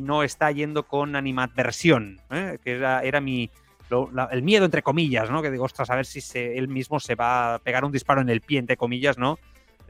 [0.03, 2.59] no está yendo con animadversión, ¿eh?
[2.63, 3.49] que era, era mi.
[4.31, 5.41] el miedo, entre comillas, ¿no?
[5.41, 8.29] Que digo, ostras, a ver si él mismo se va a pegar un disparo en
[8.29, 9.39] el pie, entre comillas, ¿no?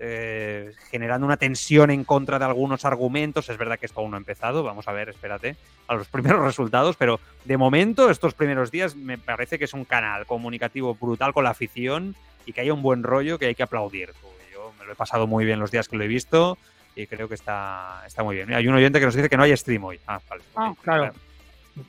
[0.00, 3.48] Eh, generando una tensión en contra de algunos argumentos.
[3.48, 5.56] Es verdad que esto aún no ha empezado, vamos a ver, espérate,
[5.88, 9.84] a los primeros resultados, pero de momento, estos primeros días, me parece que es un
[9.84, 12.14] canal comunicativo brutal con la afición
[12.46, 14.12] y que hay un buen rollo que hay que aplaudir.
[14.52, 16.58] Yo me lo he pasado muy bien los días que lo he visto
[16.94, 18.54] y creo que está, está muy bien.
[18.54, 19.98] Hay un oyente que nos dice que no hay stream hoy.
[20.06, 20.42] Ah, vale.
[20.54, 21.12] Ah, claro.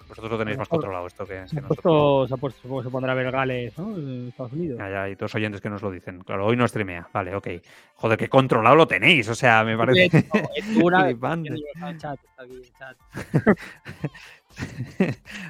[0.07, 2.91] Vosotros lo tenéis más controlado esto que, se, puesto, se, ha puesto, supongo que se
[2.91, 3.95] pondrá a ver Gales, ¿no?
[3.95, 4.79] En Estados Unidos.
[4.79, 6.19] Ya, ya, hay dos oyentes que nos lo dicen.
[6.19, 7.07] Claro, hoy no streamea.
[7.13, 7.47] Vale, ok.
[7.95, 9.29] Joder, qué controlado lo tenéis.
[9.29, 10.25] O sea, me parece.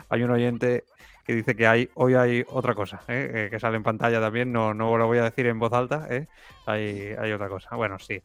[0.10, 0.84] hay un oyente
[1.26, 3.32] que dice que hay hoy hay otra cosa, ¿eh?
[3.34, 4.52] Eh, que sale en pantalla también.
[4.52, 6.08] No, no lo voy a decir en voz alta.
[6.10, 6.28] ¿eh?
[6.66, 7.76] Hay, hay otra cosa.
[7.76, 8.22] Bueno, sí.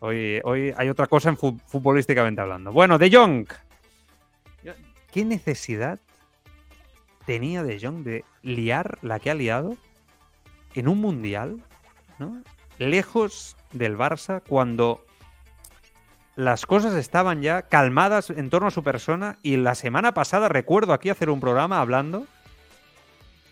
[0.00, 2.72] Hoy, hoy hay otra cosa en futbolísticamente hablando.
[2.72, 3.46] Bueno, De Jong
[5.12, 5.98] ¿Qué necesidad
[7.26, 9.76] tenía De Jong de liar la que ha liado
[10.74, 11.62] en un mundial,
[12.18, 12.42] ¿no?
[12.78, 15.04] lejos del Barça, cuando
[16.36, 20.92] las cosas estaban ya calmadas en torno a su persona y la semana pasada recuerdo
[20.92, 22.26] aquí hacer un programa hablando,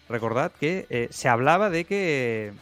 [0.08, 2.52] recordad que eh, se hablaba de que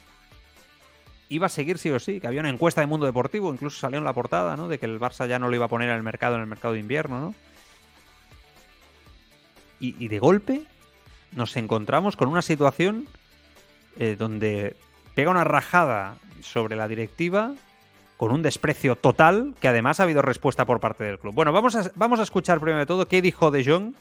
[1.28, 3.98] iba a seguir sí o sí, que había una encuesta de Mundo Deportivo, incluso salió
[3.98, 4.68] en la portada, ¿no?
[4.68, 6.74] De que el Barça ya no lo iba a poner el mercado en el mercado
[6.74, 7.35] de invierno, ¿no?
[9.79, 10.62] Y, de golpe
[11.33, 13.07] nos encontramos con una situación
[13.99, 14.75] eh, donde
[15.15, 17.55] pega una rajada sobre la directiva
[18.17, 21.35] con un desprecio total, que además ha habido respuesta por parte del club.
[21.35, 23.95] Bueno, vamos a, vamos a escuchar primero de todo qué dijo De Jong,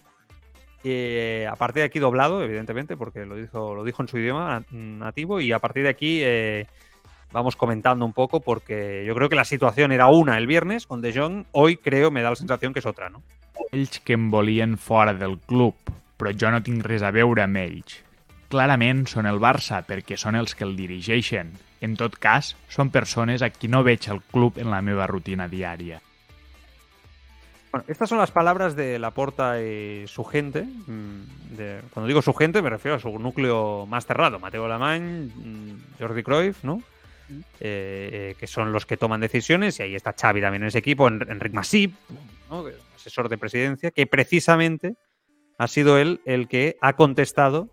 [0.86, 4.64] eh, a partir de aquí doblado, evidentemente, porque lo dijo, lo dijo en su idioma
[4.72, 6.68] nativo, y a partir de aquí eh,
[7.36, 11.02] vamos comentando un poco, porque yo creo que la situación era una el viernes con
[11.02, 13.22] De Jong, hoy creo, me da la sensación que és otra, no?
[13.72, 15.76] Ells que em volien fora del club,
[16.18, 18.00] però jo no tinc res a veure amb ells.
[18.50, 21.52] Clarament són el Barça perquè són els que el dirigeixen.
[21.82, 25.50] En tot cas, són persones a qui no veig al club en la meva rutina
[25.52, 26.00] diària.
[27.72, 30.64] Bueno, estas son las palabras de Laporta y su gente.
[30.64, 34.40] mm, de- cuando digo su gente, me refiero a su núcleo más cerrado.
[34.40, 36.82] Mateo Alemán, mm, Jordi Cruyff, ¿no?
[37.30, 39.80] Eh, eh, que son los que toman decisiones.
[39.80, 41.94] Y ahí está Xavi también en ese equipo, En- Enric Masip,
[42.50, 42.68] ¿no?
[42.68, 44.96] Es asesor de presidencia, que precisamente
[45.58, 47.70] ha sido él el que ha contestado,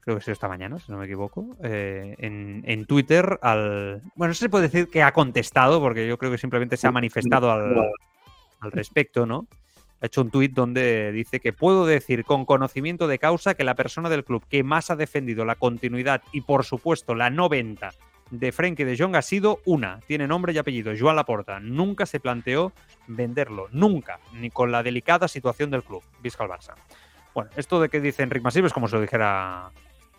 [0.00, 4.00] creo que sido esta mañana, si no me equivoco, eh, en, en Twitter al...
[4.14, 6.92] Bueno, no se puede decir que ha contestado, porque yo creo que simplemente se ha
[6.92, 7.76] manifestado al,
[8.60, 9.46] al respecto, ¿no?
[10.00, 13.74] Ha hecho un tuit donde dice que puedo decir con conocimiento de causa que la
[13.74, 17.90] persona del club que más ha defendido la continuidad y, por supuesto, la no venta
[18.30, 20.00] de Frenkie de Jong ha sido una.
[20.06, 21.60] Tiene nombre y apellido, Joan Laporta.
[21.60, 22.72] Nunca se planteó
[23.06, 26.02] venderlo, nunca, ni con la delicada situación del club.
[26.22, 26.74] Visca al Barça.
[27.34, 29.70] Bueno, esto de que dice Enric Masip es como si lo dijera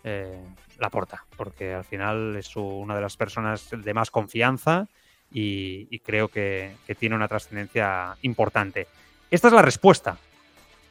[0.04, 0.42] eh,
[0.78, 4.88] Laporta, porque al final es una de las personas de más confianza
[5.32, 8.88] y, creo que, que tiene una trascendencia importante.
[9.30, 10.18] Esta es la respuesta.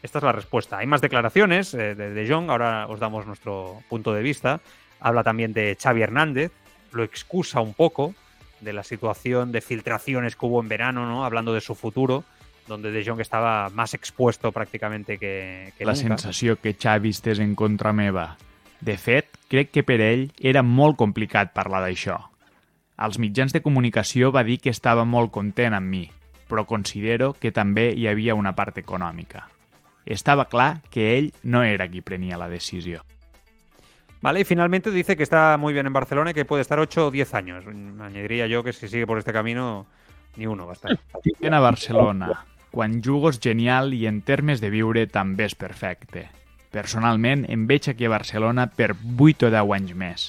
[0.03, 0.79] Esta es la respuesta.
[0.79, 4.61] Hay más declaraciones eh, de, de Jong, ahora os damos nuestro punto de vista.
[5.01, 6.53] Habla también de Xavi Hernández,
[6.93, 8.15] lo excusa un poco
[8.61, 11.25] de la situación de filtraciones que hubo en verano, ¿no?
[11.25, 12.25] hablando de su futuro,
[12.67, 16.19] donde De Jong estaba más expuesto prácticamente que, que La nunca.
[16.19, 18.37] sensació que Xavi estés en contra meva.
[18.81, 22.19] De fet, crec que per ell era molt complicat parlar d'això.
[22.99, 26.05] Als mitjans de comunicació va dir que estava molt content amb mi,
[26.49, 29.49] però considero que també hi havia una part econòmica.
[30.07, 33.03] Estava clar que ell no era qui prenia la decisió.
[34.21, 37.07] Vale, y finalmente dice que está muy bien en Barcelona y que puede estar 8
[37.07, 37.65] o 10 años.
[37.67, 39.87] Añadiría yo que si sigue por este camino,
[40.37, 40.99] ni uno va a estar.
[41.41, 42.45] Ben a Barcelona.
[42.71, 46.27] Quan jugo és genial i en termes de viure també és perfecte.
[46.75, 50.27] Personalment, em veig aquí a Barcelona per 8 o 10 anys més.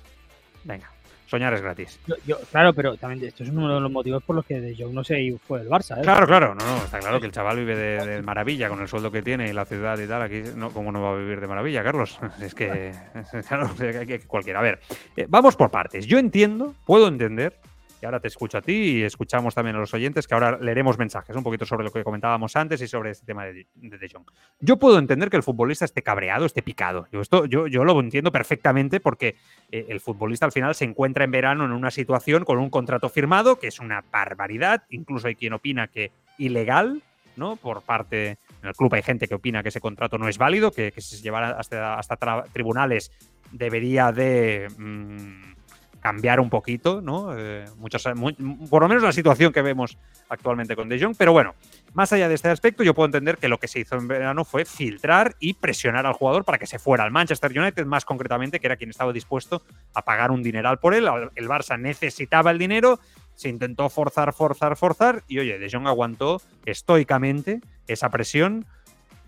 [0.63, 0.87] Venga,
[1.29, 1.99] soñar es gratis.
[2.07, 4.75] Yo- yo- claro, pero también esto es uno de los motivos por los que De
[4.75, 5.97] Jong no se fue del Barça.
[5.97, 6.01] ¿eh?
[6.01, 8.87] Claro, claro, no, no, está claro que el chaval vive de, de maravilla con el
[8.87, 10.21] sueldo que tiene y la ciudad y tal.
[10.23, 12.19] Aquí, no, ¿cómo no va a vivir de maravilla, Carlos?
[12.41, 12.93] Es que,
[13.47, 14.59] claro, que- que cualquiera.
[14.59, 14.79] A ver,
[15.15, 16.05] eh, vamos por partes.
[16.07, 17.57] Yo entiendo, puedo entender,
[18.01, 20.97] y ahora te escucho a ti y escuchamos también a los oyentes, que ahora leeremos
[20.97, 24.25] mensajes un poquito sobre lo que comentábamos antes y sobre este tema de, de Jong.
[24.59, 27.07] Yo puedo entender que el futbolista esté cabreado, esté picado.
[27.11, 29.35] Yo, esto, yo, yo lo entiendo perfectamente porque
[29.71, 33.09] eh, el futbolista al final se encuentra en verano en una situación con un contrato
[33.09, 34.83] firmado, que es una barbaridad.
[34.89, 37.03] Incluso hay quien opina que ilegal,
[37.35, 37.57] ¿no?
[37.57, 40.91] Por parte del club hay gente que opina que ese contrato no es válido, que,
[40.91, 43.11] que si se llevara hasta, hasta tribunales
[43.51, 45.58] debería de mm,
[46.01, 47.37] cambiar un poquito, ¿no?
[47.37, 49.97] Eh, muchas, mu- por lo menos la situación que vemos
[50.29, 51.15] actualmente con De Jong.
[51.17, 51.55] Pero bueno,
[51.93, 54.45] más allá de este aspecto, yo puedo entender que lo que se hizo en verano
[54.45, 58.59] fue filtrar y presionar al jugador para que se fuera al Manchester United, más concretamente,
[58.59, 59.61] que era quien estaba dispuesto
[59.93, 61.07] a pagar un dineral por él.
[61.35, 62.99] El Barça necesitaba el dinero,
[63.35, 68.65] se intentó forzar, forzar, forzar, y oye, De Jong aguantó estoicamente esa presión.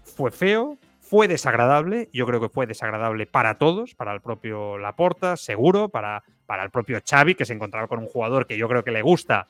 [0.04, 0.78] Fue feo,
[1.12, 6.24] fue desagradable, yo creo que fue desagradable para todos, para el propio Laporta, seguro, para,
[6.46, 9.02] para el propio Xavi, que se encontraba con un jugador que yo creo que le
[9.02, 9.46] gusta,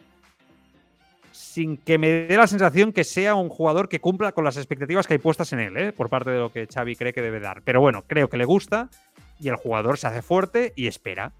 [1.31, 5.05] sin que me dé la sensación que sea un jugador que cumpla con las expectativas
[5.05, 5.93] que hay puestas en él, ¿eh?
[5.93, 7.61] por parte de lo que Xavi cree que debe dar.
[7.61, 8.89] Pero bueno, creo que le gusta
[9.39, 11.31] y el jugador se hace fuerte y espera.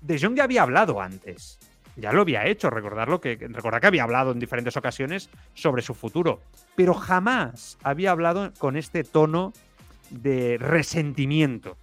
[0.00, 1.58] De Jong ya había hablado antes.
[1.96, 5.94] Ya lo había hecho, recordarlo que recordar que había hablado en diferentes ocasiones sobre su
[5.94, 6.40] futuro,
[6.74, 9.52] pero jamás había hablado con este tono
[10.10, 11.76] de resentimiento.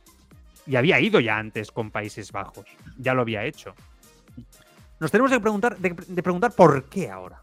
[0.67, 2.65] Y había ido ya antes con Países Bajos,
[2.97, 3.73] ya lo había hecho.
[4.99, 7.41] Nos tenemos que preguntar de, de preguntar por qué ahora.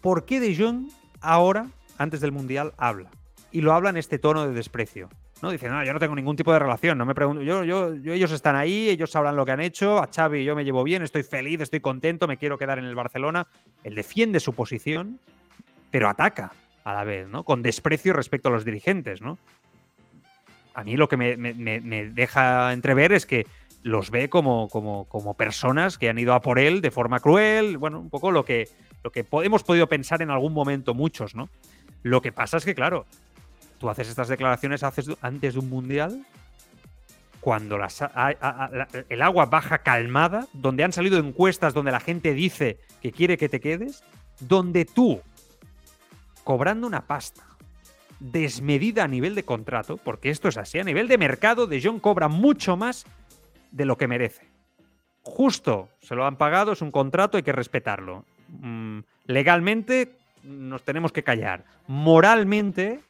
[0.00, 3.10] ¿Por qué De Jong ahora, antes del Mundial, habla?
[3.52, 5.08] Y lo habla en este tono de desprecio.
[5.42, 5.50] ¿No?
[5.50, 8.30] Dice, no, yo no tengo ningún tipo de relación, no me pregunto, yo, yo, ellos
[8.30, 11.24] están ahí, ellos sabrán lo que han hecho, a Xavi yo me llevo bien, estoy
[11.24, 13.48] feliz, estoy contento, me quiero quedar en el Barcelona.
[13.82, 15.18] Él defiende su posición,
[15.90, 16.52] pero ataca
[16.84, 17.42] a la vez, ¿no?
[17.42, 19.36] Con desprecio respecto a los dirigentes, ¿no?
[20.74, 23.46] A mí lo que me, me, me deja entrever es que
[23.82, 27.78] los ve como, como, como personas que han ido a por él de forma cruel,
[27.78, 28.68] bueno, un poco lo que,
[29.02, 31.48] lo que hemos podido pensar en algún momento muchos, ¿no?
[32.02, 33.06] Lo que pasa es que, claro,
[33.82, 36.24] tú haces estas declaraciones haces, antes de un mundial,
[37.40, 37.76] cuando
[39.08, 43.48] el agua baja calmada, donde han salido encuestas donde la gente dice que quiere que
[43.48, 44.04] te quedes,
[44.38, 45.20] donde tú,
[46.44, 47.42] cobrando una pasta
[48.20, 52.00] desmedida a nivel de contrato, porque esto es así, a nivel de mercado, De Jong
[52.00, 53.04] cobra mucho más
[53.72, 54.48] de lo que merece.
[55.22, 58.24] Justo, se lo han pagado, es un contrato, hay que respetarlo.
[58.46, 60.12] Mm, legalmente
[60.44, 61.64] nos tenemos que callar.
[61.88, 63.00] Moralmente,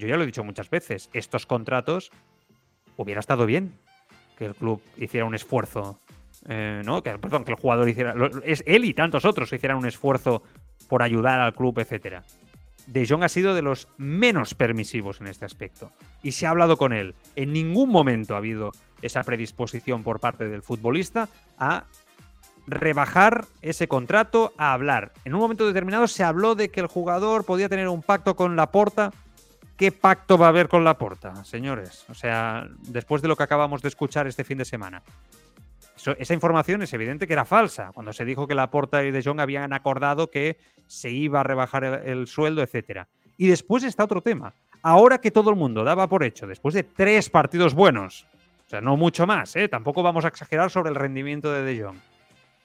[0.00, 2.10] yo ya lo he dicho muchas veces, estos contratos
[2.96, 3.72] hubiera estado bien
[4.36, 6.00] que el club hiciera un esfuerzo,
[6.48, 7.02] eh, ¿no?
[7.02, 10.42] Que, perdón, que el jugador hiciera, es él y tantos otros hicieran un esfuerzo
[10.88, 12.24] por ayudar al club, etcétera.
[12.86, 15.92] De Jong ha sido de los menos permisivos en este aspecto.
[16.22, 17.14] Y se ha hablado con él.
[17.36, 21.84] En ningún momento ha habido esa predisposición por parte del futbolista a
[22.66, 25.12] rebajar ese contrato, a hablar.
[25.24, 28.56] En un momento determinado se habló de que el jugador podía tener un pacto con
[28.56, 29.12] la porta.
[29.80, 32.04] ¿Qué pacto va a haber con la porta, señores?
[32.10, 35.02] O sea, después de lo que acabamos de escuchar este fin de semana.
[36.18, 39.22] esa información es evidente que era falsa, cuando se dijo que la porta y De
[39.22, 43.06] Jong habían acordado que se iba a rebajar el, el sueldo, etc.
[43.38, 44.52] Y después está otro tema.
[44.82, 48.26] Ahora que todo el mundo daba por hecho, después de tres partidos buenos,
[48.66, 49.66] o sea, no mucho más, ¿eh?
[49.66, 51.96] Tampoco vamos a exagerar sobre el rendimiento de De Jong.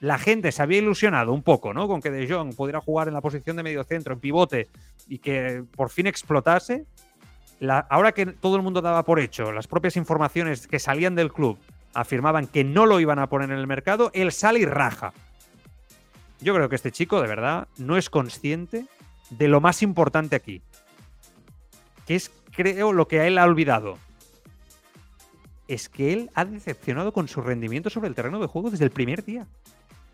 [0.00, 1.88] La gente se había ilusionado un poco, ¿no?
[1.88, 4.68] Con que De Jong pudiera jugar en la posición de medio centro, en pivote,
[5.08, 6.84] y que por fin explotase.
[7.88, 11.58] Ahora que todo el mundo daba por hecho, las propias informaciones que salían del club
[11.94, 15.12] afirmaban que no lo iban a poner en el mercado, él sale y raja.
[16.40, 18.86] Yo creo que este chico, de verdad, no es consciente
[19.30, 20.62] de lo más importante aquí.
[22.06, 23.98] Que es, creo, lo que a él ha olvidado
[25.68, 28.90] es que él ha decepcionado con su rendimiento sobre el terreno de juego desde el
[28.90, 29.46] primer día.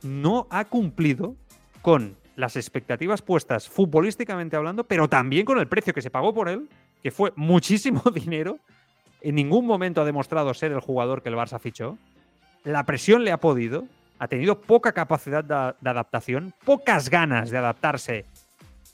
[0.02, 1.36] No ha cumplido
[1.82, 6.48] con las expectativas puestas futbolísticamente hablando, pero también con el precio que se pagó por
[6.48, 6.68] él,
[7.02, 8.58] que fue muchísimo dinero.
[9.20, 11.98] En ningún momento ha demostrado ser el jugador que el Barça fichó.
[12.64, 13.86] La presión le ha podido,
[14.18, 18.24] ha tenido poca capacidad de, adaptación, pocas ganas de adaptarse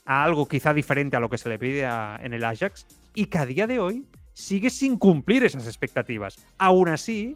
[0.05, 3.37] a algo quizá diferente a lo que se le pide en el Ajax, y que
[3.37, 6.43] a día de hoy sigue sin cumplir esas expectativas.
[6.57, 7.35] Aún así,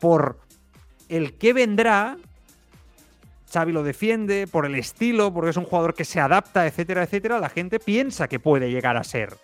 [0.00, 0.38] por
[1.08, 2.16] el que vendrá,
[3.52, 7.40] Xavi lo defiende, por el estilo, porque es un jugador que se adapta, etcétera, etcétera,
[7.40, 9.36] la gente piensa que puede llegar a ser.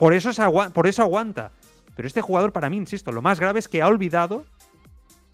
[0.00, 0.30] Por eso,
[0.72, 1.52] por eso aguanta.
[1.94, 4.44] Pero este jugador, para mí, insisto, lo más grave es que ha olvidado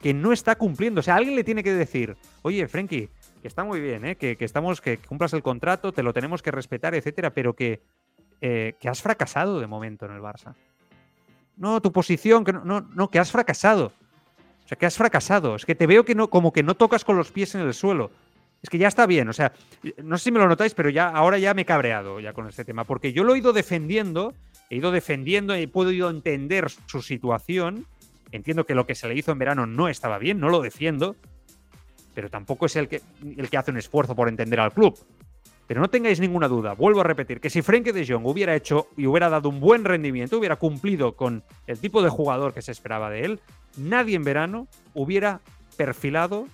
[0.03, 0.99] que no está cumpliendo.
[1.01, 3.09] O sea, alguien le tiene que decir, oye, Frenkie,
[3.41, 4.17] que está muy bien, ¿eh?
[4.17, 7.81] que, que, estamos, que cumplas el contrato, te lo tenemos que respetar, etcétera, pero que
[8.41, 10.55] eh, que has fracasado de momento en el Barça.
[11.57, 13.93] No, tu posición, que no, no, que has fracasado.
[14.65, 15.55] O sea, que has fracasado.
[15.55, 17.73] Es que te veo que no, como que no tocas con los pies en el
[17.73, 18.11] suelo.
[18.67, 19.29] Es que ya está bien.
[19.29, 19.53] O sea,
[20.03, 22.49] no sé si me lo notáis, pero ya ahora ya me he cabreado ya con
[22.49, 22.83] este tema.
[22.83, 24.35] Porque yo lo he ido defendiendo,
[24.71, 27.87] he ido defendiendo he podido entender su situación.
[28.33, 31.15] Entiendo que lo que se le hizo en verano no estaba bien, no lo defiendo.
[32.13, 33.03] Pero tampoco es el que,
[33.37, 34.99] el que hace un esfuerzo por entender al club.
[35.69, 38.89] Pero no tengáis ninguna duda, vuelvo a repetir, que si Frenkie de Jong hubiera hecho
[38.97, 42.73] y hubiera dado un buen rendimiento, hubiera cumplido con el tipo de jugador que se
[42.73, 43.41] esperaba de él,
[43.77, 45.41] nadie en verano hubiera
[45.77, 46.47] perfilado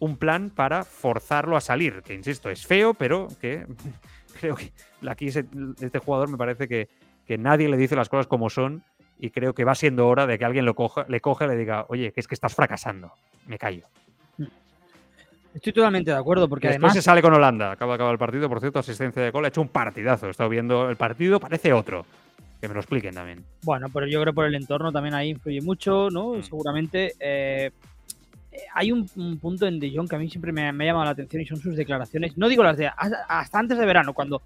[0.00, 3.66] un plan para forzarlo a salir, que insisto, es feo, pero que
[4.40, 4.72] creo que
[5.08, 6.88] aquí este jugador me parece que,
[7.26, 8.82] que nadie le dice las cosas como son
[9.18, 11.56] y creo que va siendo hora de que alguien lo coja, le coja y le
[11.56, 13.12] diga, oye, que es que estás fracasando,
[13.46, 13.86] me callo.
[15.54, 16.94] Estoy totalmente de acuerdo, porque Después además.
[16.94, 17.72] se sale con Holanda.
[17.72, 19.48] Acaba de acabar el partido, por cierto, asistencia de cola.
[19.48, 20.28] Ha hecho un partidazo.
[20.28, 22.06] He estado viendo el partido, parece otro.
[22.60, 23.44] Que me lo expliquen también.
[23.62, 26.34] Bueno, pero yo creo que por el entorno también ahí influye mucho, ¿no?
[26.34, 26.42] Mm.
[26.44, 27.14] Seguramente.
[27.18, 27.70] eh,
[28.74, 31.04] hay un, un punto en De Jong que a mí siempre me, me ha llamado
[31.06, 32.36] la atención y son sus declaraciones.
[32.36, 34.42] No digo las de hasta, antes de verano, cuando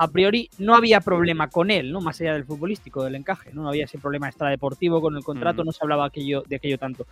[0.00, 2.00] a priori no había problema con él, ¿no?
[2.00, 3.62] Más allá del futbolístico, del encaje, ¿no?
[3.62, 5.66] No había ese problema extradeportivo con el contrato, Mm.
[5.66, 7.06] no se hablaba aquello, de aquello tanto.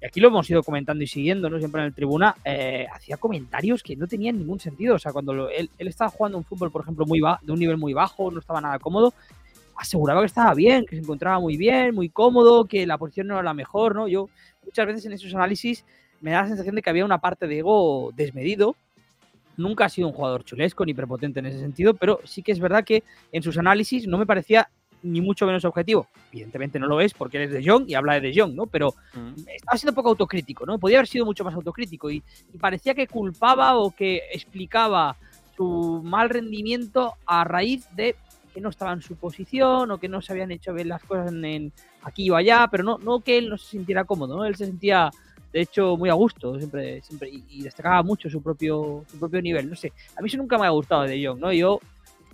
[0.00, 1.58] Y aquí lo hemos ido comentando y siguiendo, ¿no?
[1.60, 4.96] Siempre en el tribuna, eh, hacía comentarios que no tenían ningún sentido.
[4.96, 7.52] O sea, cuando lo- él, él estaba jugando un fútbol, por ejemplo, muy ba- de
[7.52, 9.14] un nivel muy bajo, no estaba nada cómodo,
[9.76, 13.34] aseguraba que estaba bien, que se encontraba muy bien, muy cómodo, que la posición no
[13.34, 14.08] era la mejor, ¿no?
[14.08, 14.28] Yo
[14.64, 15.84] muchas veces en esos análisis
[16.20, 18.76] me da la sensación de que había una parte de ego desmedido.
[19.56, 22.60] Nunca ha sido un jugador chulesco ni prepotente en ese sentido, pero sí que es
[22.60, 23.02] verdad que
[23.32, 24.68] en sus análisis no me parecía
[25.02, 26.06] ni mucho menos objetivo.
[26.32, 28.66] Evidentemente no lo es porque él es de Jong y habla de De Jong, ¿no?
[28.66, 28.94] Pero
[29.46, 30.78] estaba siendo poco autocrítico, ¿no?
[30.78, 35.16] Podía haber sido mucho más autocrítico y, y parecía que culpaba o que explicaba
[35.56, 38.16] su mal rendimiento a raíz de
[38.52, 41.32] que no estaba en su posición o que no se habían hecho bien las cosas
[41.32, 41.72] en,
[42.02, 44.44] aquí o allá, pero no, no que él no se sintiera cómodo, ¿no?
[44.44, 45.10] Él se sentía,
[45.52, 49.68] de hecho, muy a gusto siempre, siempre y, destacaba mucho su propio, su propio nivel.
[49.68, 51.52] No sé, a mí eso nunca me ha gustado de Jong, ¿no?
[51.52, 51.80] Yo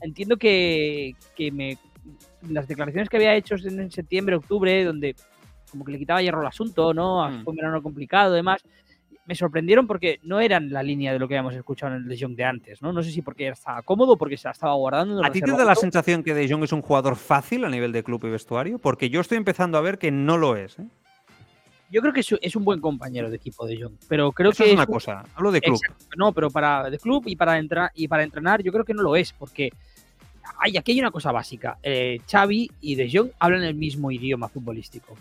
[0.01, 1.79] entiendo que, que me,
[2.49, 5.15] las declaraciones que había hecho en septiembre, octubre, donde
[5.71, 7.29] como que le quitaba hierro al asunto, ¿no?
[7.45, 8.63] Fue un verano complicado, además
[9.29, 12.19] me sorprendieron porque no eran la línea de lo que habíamos escuchado en el De
[12.19, 12.95] Jong de antes, ¿no?
[12.95, 15.23] No sé si porque estaba cómodo, porque se la estaba guardando.
[15.23, 17.93] ¿A ti te da la sensación que De Jong es un jugador fácil a nivel
[17.93, 18.79] de club y vestuario?
[18.79, 20.79] Porque yo estoy empezando a ver que no lo es.
[20.79, 20.87] ¿eh?
[21.91, 24.71] Yo creo que es un buen compañero de equipo De Jong, pero creo Eso que
[24.71, 25.23] es una cosa.
[25.35, 25.79] Hablo de club.
[26.17, 29.03] no, pero para de club y para entrar y para entrenar, yo creo que no
[29.03, 29.71] lo es, porque
[30.59, 31.77] hay, aquí hay una cosa básica.
[31.83, 35.17] Eh, Xavi y De Jong hablan el mismo idioma futbolístico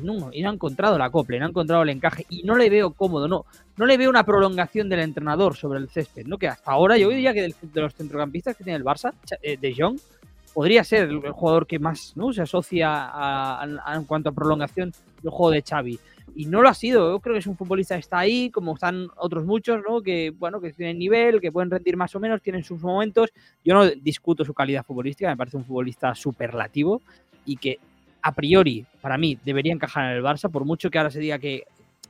[0.00, 2.70] no, y no ha encontrado la copla, no ha encontrado el encaje y no le
[2.70, 3.44] veo cómodo, no,
[3.76, 6.38] no le veo una prolongación del entrenador sobre el césped, ¿no?
[6.38, 9.74] Que hasta ahora yo diría que de los centrocampistas que tiene el Barça, eh, de
[9.76, 9.98] Jong,
[10.56, 12.32] podría ser el jugador que más ¿no?
[12.32, 14.90] se asocia a, en cuanto a prolongación
[15.22, 15.98] del juego de Xavi.
[16.34, 18.72] Y no lo ha sido, yo creo que es un futbolista que está ahí, como
[18.72, 20.00] están otros muchos, ¿no?
[20.00, 23.30] Que, bueno, que tienen nivel, que pueden rendir más o menos, tienen sus momentos.
[23.64, 27.02] Yo no discuto su calidad futbolística, me parece un futbolista superlativo
[27.44, 27.78] y que
[28.26, 31.38] a priori, para mí, debería encajar en el Barça, por mucho que ahora se diga
[31.38, 31.62] que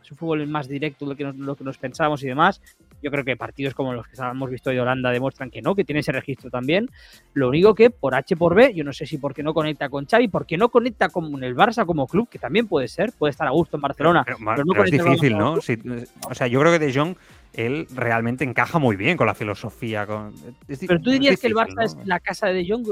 [0.07, 2.63] su fútbol es más directo de lo que nos, lo que nos pensábamos y demás.
[3.03, 5.85] Yo creo que partidos como los que hemos visto de Holanda demuestran que no, que
[5.85, 6.89] tiene ese registro también.
[7.35, 10.07] Lo único que por H por B, yo no sé si porque no conecta con
[10.07, 13.49] Xavi, porque no conecta con el Barça como club, que también puede ser, puede estar
[13.49, 14.25] a gusto en Barcelona.
[14.25, 15.55] Pero, no es difícil, ¿no?
[15.55, 17.17] o sea, yo creo que De Jong
[17.53, 20.07] él realmente encaja muy bien con la filosofía.
[20.07, 20.35] Con...
[20.67, 22.87] Pero tú dirías que el Barça es la casa de De Jong.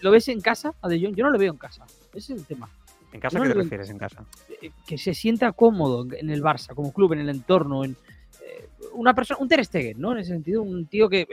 [0.00, 1.16] ¿Lo ves en casa a De Jong?
[1.16, 1.84] Yo no lo veo en casa.
[2.14, 2.68] Ese es el tema.
[3.12, 4.24] ¿En casa qué te refieres en casa?
[4.60, 8.68] Eh, que se sienta cómodo en el Barça, como club, en el entorno, en eh,
[8.94, 10.12] una persona, un Ter Stegen, ¿no?
[10.12, 11.26] En ese sentido, un tío que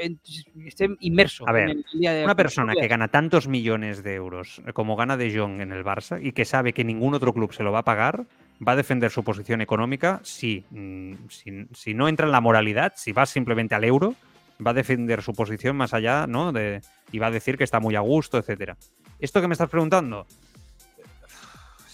[0.66, 4.16] esté inmerso a ver, en el día de una persona que gana tantos millones de
[4.16, 7.54] euros como gana De Jong en el Barça y que sabe que ningún otro club
[7.54, 8.26] se lo va a pagar,
[8.66, 11.14] va a defender su posición económica si, mm,
[11.74, 14.16] si, no entra en la moralidad, si va simplemente al euro,
[14.66, 16.52] va a defender su posición más allá, ¿no?
[16.52, 18.78] De, y va a decir que está muy a gusto, etcétera.
[19.20, 20.26] Esto que me estás preguntando,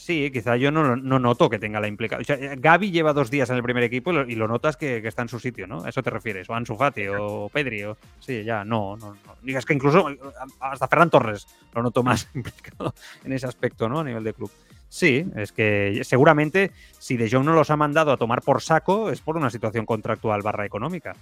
[0.06, 2.39] Sí, quizá yo no, noto que tenga la implicación.
[2.39, 5.30] O Gaby lleva dos días en el primer equipo y lo, notas que, está en
[5.30, 5.84] su sitio, ¿no?
[5.84, 6.47] ¿A eso te refieres?
[6.47, 7.86] O Ansu Fati o Pedri.
[7.86, 7.97] O...
[8.20, 9.36] Sí, ya, no, no, no.
[9.41, 10.08] Digas que incluso
[10.60, 12.93] hasta Ferran Torres lo noto más implicado
[13.24, 14.01] en ese aspecto, ¿no?
[14.01, 14.51] A nivel de club.
[14.89, 19.10] Sí, es que seguramente si De Jong no los ha mandado a tomar por saco
[19.10, 21.16] es por una situación contractual barra económica.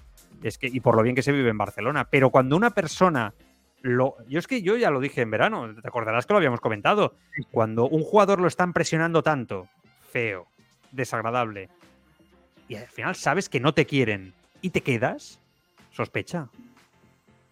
[0.43, 2.09] Es que, y por lo bien que se vive en Barcelona.
[2.09, 3.33] Pero cuando una persona
[3.83, 7.15] yo es que yo ya lo dije en verano, te acordarás que lo habíamos comentado.
[7.51, 9.67] Cuando un jugador lo están presionando tanto,
[10.11, 10.47] feo,
[10.91, 11.69] desagradable,
[12.67, 15.39] y al final sabes que no te quieren y te quedas,
[15.91, 16.47] sospecha.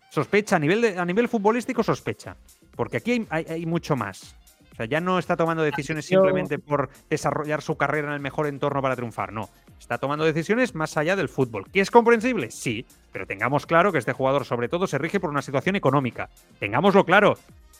[0.10, 2.36] Sospecha, a nivel, a nivel futbolístico, sospecha.
[2.76, 4.36] Porque aquí hay mucho más.
[4.72, 8.48] O sea, ya no está tomando decisiones simplemente por desarrollar su carrera en el mejor
[8.48, 9.50] entorno para triunfar, no.
[9.82, 11.66] Está tomando decisiones más allá del fútbol.
[11.72, 12.52] ¿Que es comprensible?
[12.52, 16.30] Sí, pero tengamos claro que este jugador sobre todo se rige por una situación económica.
[16.60, 17.36] Tengámoslo claro.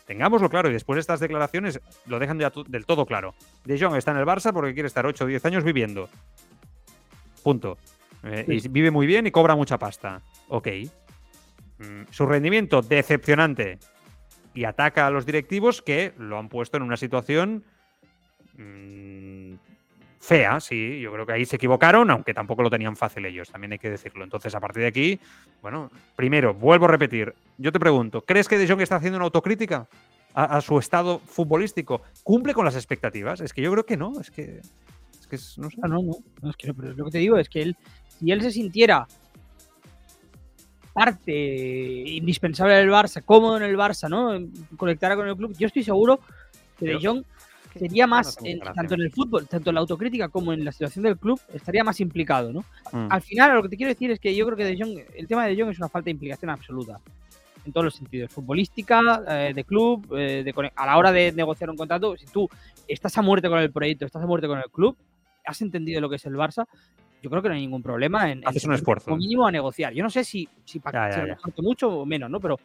[0.08, 3.36] Tengámoslo claro y después de estas declaraciones lo dejan del todo claro.
[3.66, 6.10] De Jong está en el Barça porque quiere estar 8 o 10 años viviendo.
[7.44, 7.78] Punto.
[8.24, 10.22] Eh, y vive muy bien y cobra mucha pasta.
[10.48, 10.70] Ok.
[11.78, 13.78] Mm, su rendimiento decepcionante
[14.56, 17.64] y ataca a los directivos que lo han puesto en una situación
[18.58, 19.54] mm,
[20.22, 23.72] fea, sí, yo creo que ahí se equivocaron, aunque tampoco lo tenían fácil ellos, también
[23.72, 24.24] hay que decirlo.
[24.24, 25.20] Entonces, a partir de aquí,
[25.64, 29.26] bueno, primero, vuelvo a repetir, yo te pregunto, ¿crees que De Jong está haciendo una
[29.26, 29.88] autocrítica
[30.36, 32.04] a, su estado futbolístico?
[32.24, 33.42] ¿Cumple con las expectativas?
[33.42, 34.62] Es que yo creo que no, es que...
[35.20, 35.78] Es que no sé.
[35.82, 36.02] Ah, no,
[36.42, 37.76] no, es que pero lo que te digo es que él,
[38.20, 39.08] si él se sintiera
[40.94, 44.38] parte indispensable del Barça, cómodo en el Barça, ¿no?
[44.78, 45.56] Conectará con el club.
[45.58, 46.20] Yo estoy seguro
[46.78, 47.24] que De Jong
[47.74, 48.38] sería más,
[48.76, 51.84] tanto en el fútbol, tanto en la autocrítica como en la situación del club, estaría
[51.84, 52.62] más implicado, ¿no?
[52.92, 53.08] Mm.
[53.10, 55.28] Al final, lo que te quiero decir es que yo creo que de Jong, el
[55.28, 57.00] tema de De Jong es una falta de implicación absoluta.
[57.66, 61.78] En todos los sentidos, futbolística, eh, de club, eh, a la hora de negociar un
[61.78, 62.50] contrato, si tú
[62.88, 64.98] estás a muerte con el proyecto, estás a muerte con el club,
[65.46, 66.66] has entendido lo que es el Barça,
[67.22, 69.94] yo creo que no hay ningún problema en, haces un esfuerzo como mínimo a negociar
[69.94, 72.60] yo no sé si si para mucho o menos no pero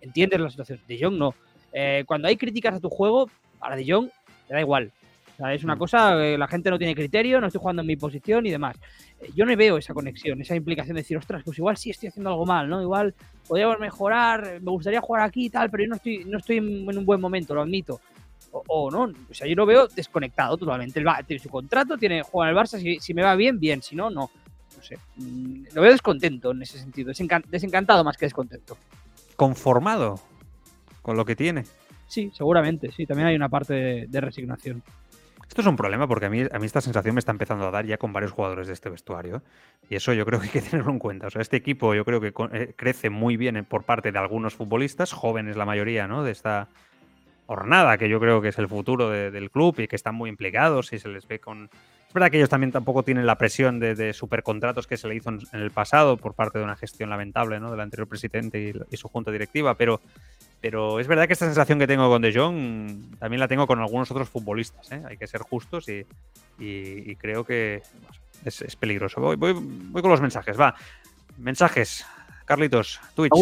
[0.00, 1.34] entiendes la situación de Jong no
[1.72, 4.08] eh, cuando hay críticas a tu juego para De Jong
[4.54, 4.92] da igual
[5.34, 5.78] o sea, es una mm.
[5.78, 8.76] cosa la gente no tiene criterio no estoy jugando en mi posición y demás
[9.20, 12.08] eh, yo no veo esa conexión esa implicación de decir ostras pues igual sí estoy
[12.08, 13.14] haciendo algo mal no igual
[13.46, 16.98] podríamos mejorar me gustaría jugar aquí y tal pero yo no estoy no estoy en
[16.98, 18.00] un buen momento lo admito
[18.52, 19.04] o, no.
[19.04, 21.00] O sea, yo lo veo desconectado totalmente.
[21.24, 23.00] tiene su contrato, tiene juega en el Barça.
[23.00, 23.80] Si, me va bien, bien.
[23.80, 24.28] Si no, no.
[24.76, 24.98] No sé.
[25.14, 27.12] Mm, lo veo descontento en ese sentido.
[27.48, 28.76] Desencantado más que descontento.
[29.36, 30.20] ¿Conformado?
[31.02, 31.64] con lo que tiene.
[32.10, 34.82] Sí, seguramente, sí, también hay una parte de, de resignación.
[35.48, 37.70] Esto es un problema porque a mí, a mí esta sensación me está empezando a
[37.70, 39.42] dar ya con varios jugadores de este vestuario.
[39.88, 41.28] Y eso yo creo que hay que tenerlo en cuenta.
[41.28, 44.54] O sea, este equipo yo creo que eh, crece muy bien por parte de algunos
[44.54, 46.24] futbolistas, jóvenes la mayoría, ¿no?
[46.24, 46.68] De esta
[47.46, 50.92] jornada, que yo creo que es el futuro del club y que están muy implicados
[50.92, 51.70] y se les ve con...
[52.08, 55.30] Es verdad que ellos también tampoco tienen la presión de, supercontratos que se le hizo
[55.30, 57.70] en, el pasado por parte de una gestión lamentable ¿no?
[57.70, 60.00] del anterior presidente y su junta directiva, pero
[60.60, 63.80] pero es verdad que esta sensación que tengo con De Jong también la tengo con
[63.80, 64.92] algunos otros futbolistas.
[64.92, 65.02] ¿eh?
[65.08, 67.82] Hay que ser justos y, creo que
[68.44, 69.20] es, peligroso.
[69.20, 70.74] Voy, con los mensajes, va.
[71.38, 72.04] Mensajes.
[72.44, 73.32] Carlitos, Twitch.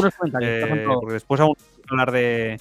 [0.42, 1.54] Eh, porque después aún
[1.88, 2.60] hablar de,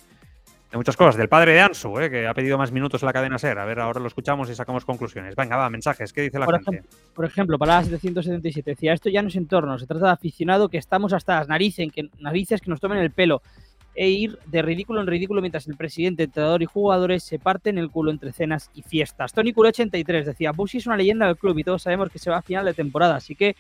[0.73, 1.17] muchas cosas.
[1.17, 2.09] Del padre de Ansu, ¿eh?
[2.09, 3.59] que ha pedido más minutos en la cadena SER.
[3.59, 5.35] A ver, ahora lo escuchamos y sacamos conclusiones.
[5.35, 6.13] Venga, va, mensajes.
[6.13, 6.83] ¿Qué dice la gente?
[7.13, 10.69] por ejemplo, para la 777 decía, esto ya no es entorno, se trata de aficionado
[10.69, 13.43] que estamos hasta las narices, que, narices que nos tomen el pelo
[13.97, 17.89] e ir de ridículo en ridículo mientras el presidente, entrenador y jugadores se parten el
[17.89, 19.33] culo entre cenas y fiestas.
[19.33, 22.29] Tony Culo 83 decía, Busi es una leyenda del club y todos sabemos que se
[22.29, 23.55] va a final de temporada, así que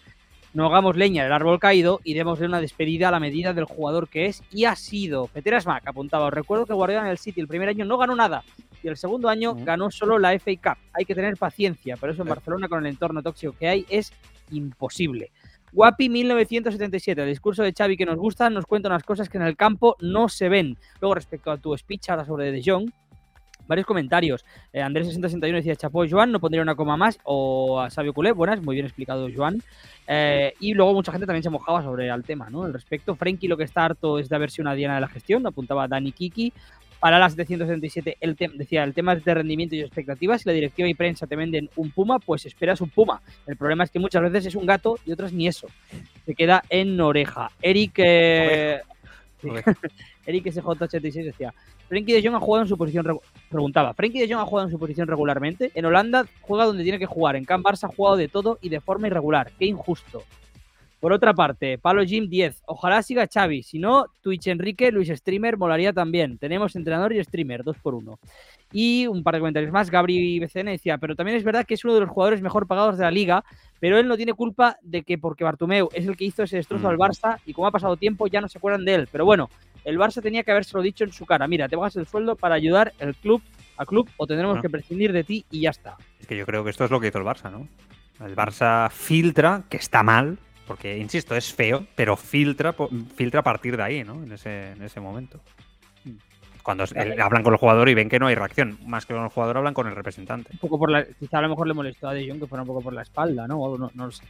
[0.53, 4.07] no hagamos leña del árbol caído y démosle una despedida a la medida del jugador
[4.07, 5.27] que es y ha sido.
[5.27, 8.43] Peter Smack apuntaba, recuerdo que Guardiola en el City el primer año no ganó nada
[8.83, 10.77] y el segundo año ganó solo la FA Cup.
[10.93, 14.13] Hay que tener paciencia, pero eso en Barcelona con el entorno tóxico que hay es
[14.51, 15.31] imposible.
[15.77, 19.43] Guapi 1977, el discurso de Xavi que nos gusta, nos cuenta unas cosas que en
[19.43, 20.75] el campo no se ven.
[20.99, 22.89] Luego, respecto a tu speech ahora sobre De Jong,
[23.67, 24.43] varios comentarios.
[24.73, 27.19] Eh, Andrés 661 decía Chapo Joan, no pondría una coma más.
[27.25, 29.61] O a Sabio Culé, buenas, muy bien explicado Joan.
[30.07, 32.63] Eh, y luego mucha gente también se mojaba sobre el tema, ¿no?
[32.63, 35.07] Al respecto, Frenkie lo que está harto es de haber sido una diana de la
[35.07, 36.53] gestión, apuntaba Dani Kiki.
[36.99, 40.41] Para las 777 el decía, el tema es de rendimiento y expectativas.
[40.41, 43.21] Si la directiva y prensa te venden un puma, pues esperas un puma.
[43.45, 45.67] El problema es que muchas veces es un gato y otras ni eso.
[46.25, 47.51] Se queda en oreja.
[47.61, 47.93] Eric...
[47.97, 48.81] Eh...
[50.25, 51.53] Eric SJ86 decía,
[51.87, 53.19] Frenkie de Jong ha jugado en su posición
[53.49, 55.71] preguntaba, Frenkie de Jong ha jugado en su posición regularmente.
[55.73, 57.35] En Holanda juega donde tiene que jugar.
[57.35, 59.51] En Camp Barça ha jugado de todo y de forma irregular.
[59.57, 60.23] Qué injusto.
[60.99, 62.63] Por otra parte, Palo Jim 10.
[62.65, 63.61] Ojalá siga Xavi.
[63.61, 66.39] Si no, Twitch Enrique, Luis Streamer molaría también.
[66.39, 68.19] Tenemos entrenador y streamer, dos por uno.
[68.71, 69.91] Y un par de comentarios más.
[69.91, 72.97] Gabri BCN decía, pero también es verdad que es uno de los jugadores mejor pagados
[72.97, 73.43] de la liga,
[73.79, 76.89] pero él no tiene culpa de que porque Bartomeu es el que hizo ese destrozo
[76.89, 79.07] al Barça y como ha pasado tiempo ya no se acuerdan de él.
[79.11, 79.49] Pero bueno,
[79.85, 81.47] el Barça tenía que habérselo dicho en su cara.
[81.47, 83.41] Mira, te bajas el sueldo para ayudar el club
[83.77, 85.95] a club o tendremos que prescindir de ti y ya está.
[86.19, 87.67] Es que yo creo que esto es lo que hizo el Barça, ¿no?
[88.25, 92.75] El Barça filtra, que está mal, porque, insisto, es feo, pero filtra,
[93.15, 94.21] filtra a partir de ahí, ¿no?
[94.23, 95.39] En ese, en ese momento.
[96.61, 96.83] Cuando
[97.23, 98.77] hablan con el jugador y ven que no hay reacción.
[98.85, 100.49] Más que con el jugador, hablan con el representante.
[100.51, 102.63] Un poco por la, quizá a lo mejor le molestó a De Jong que fuera
[102.63, 103.77] un poco por la espalda, ¿no?
[103.77, 104.25] No, lo sé.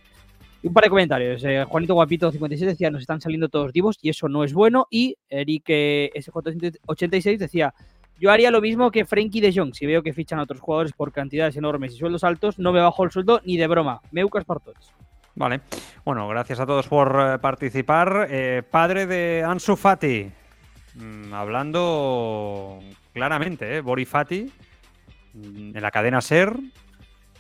[0.62, 1.44] Y un par de comentarios.
[1.44, 4.88] Eh, Juanito Guapito 57 decía, nos están saliendo todos divos y eso no es bueno.
[4.92, 7.74] Y Eric SJ86 decía,
[8.20, 9.74] yo haría lo mismo que Frankie de Jong.
[9.74, 12.82] Si veo que fichan a otros jugadores por cantidades enormes y sueldos altos, no me
[12.82, 14.02] bajo el sueldo ni de broma.
[14.12, 14.94] Meucas por todos.
[15.38, 15.62] Vale.
[16.04, 18.28] Bueno, gracias a todos por eh, participar.
[18.32, 20.32] Eh, padre de Ansu Fati,
[20.96, 22.80] mm, hablando
[23.14, 24.06] claramente, ¿eh?
[24.08, 24.52] Fati,
[25.36, 26.58] mm, en la cadena SER,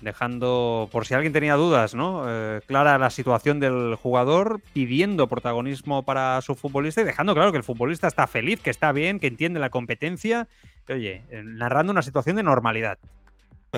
[0.01, 2.25] dejando, por si alguien tenía dudas, ¿no?
[2.27, 7.57] Eh, clara la situación del jugador, pidiendo protagonismo para su futbolista y dejando claro que
[7.57, 10.47] el futbolista está feliz, que está bien, que entiende la competencia,
[10.87, 12.99] oye, narrando una situación de normalidad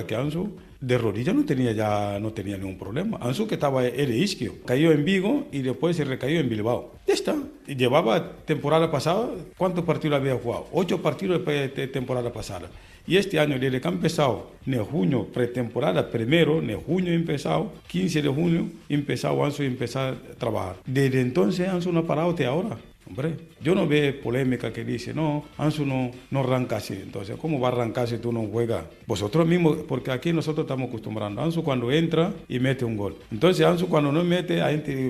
[0.06, 3.18] que Ansu de rodilla no tenía ya no tenía ningún problema.
[3.22, 6.94] Ansu que estaba era isquio, cayó en Vigo y después se recayó en Bilbao.
[7.08, 7.36] Ya está.
[7.68, 10.68] Llevaba temporada pasada, ¿cuántos partidos había jugado?
[10.72, 12.70] Ocho partidos de temporada pasada.
[13.08, 18.22] Y este año, desde que ha empezado, en junio, pretemporada primero, en junio empezado, 15
[18.22, 20.76] de junio, empezado Ansu a empezar a trabajar.
[20.86, 22.78] Desde entonces Ansu no ha parado hasta ahora.
[23.62, 26.94] Yo no veo polémica que dice, no, Ansu no, no arranca así.
[26.94, 28.86] Entonces, ¿cómo va a arrancar si tú no juegas?
[29.08, 31.42] Vosotros mismos, porque aquí nosotros estamos acostumbrando.
[31.42, 33.18] Ansu cuando entra y mete un gol.
[33.32, 34.62] Entonces, Ansu cuando no mete,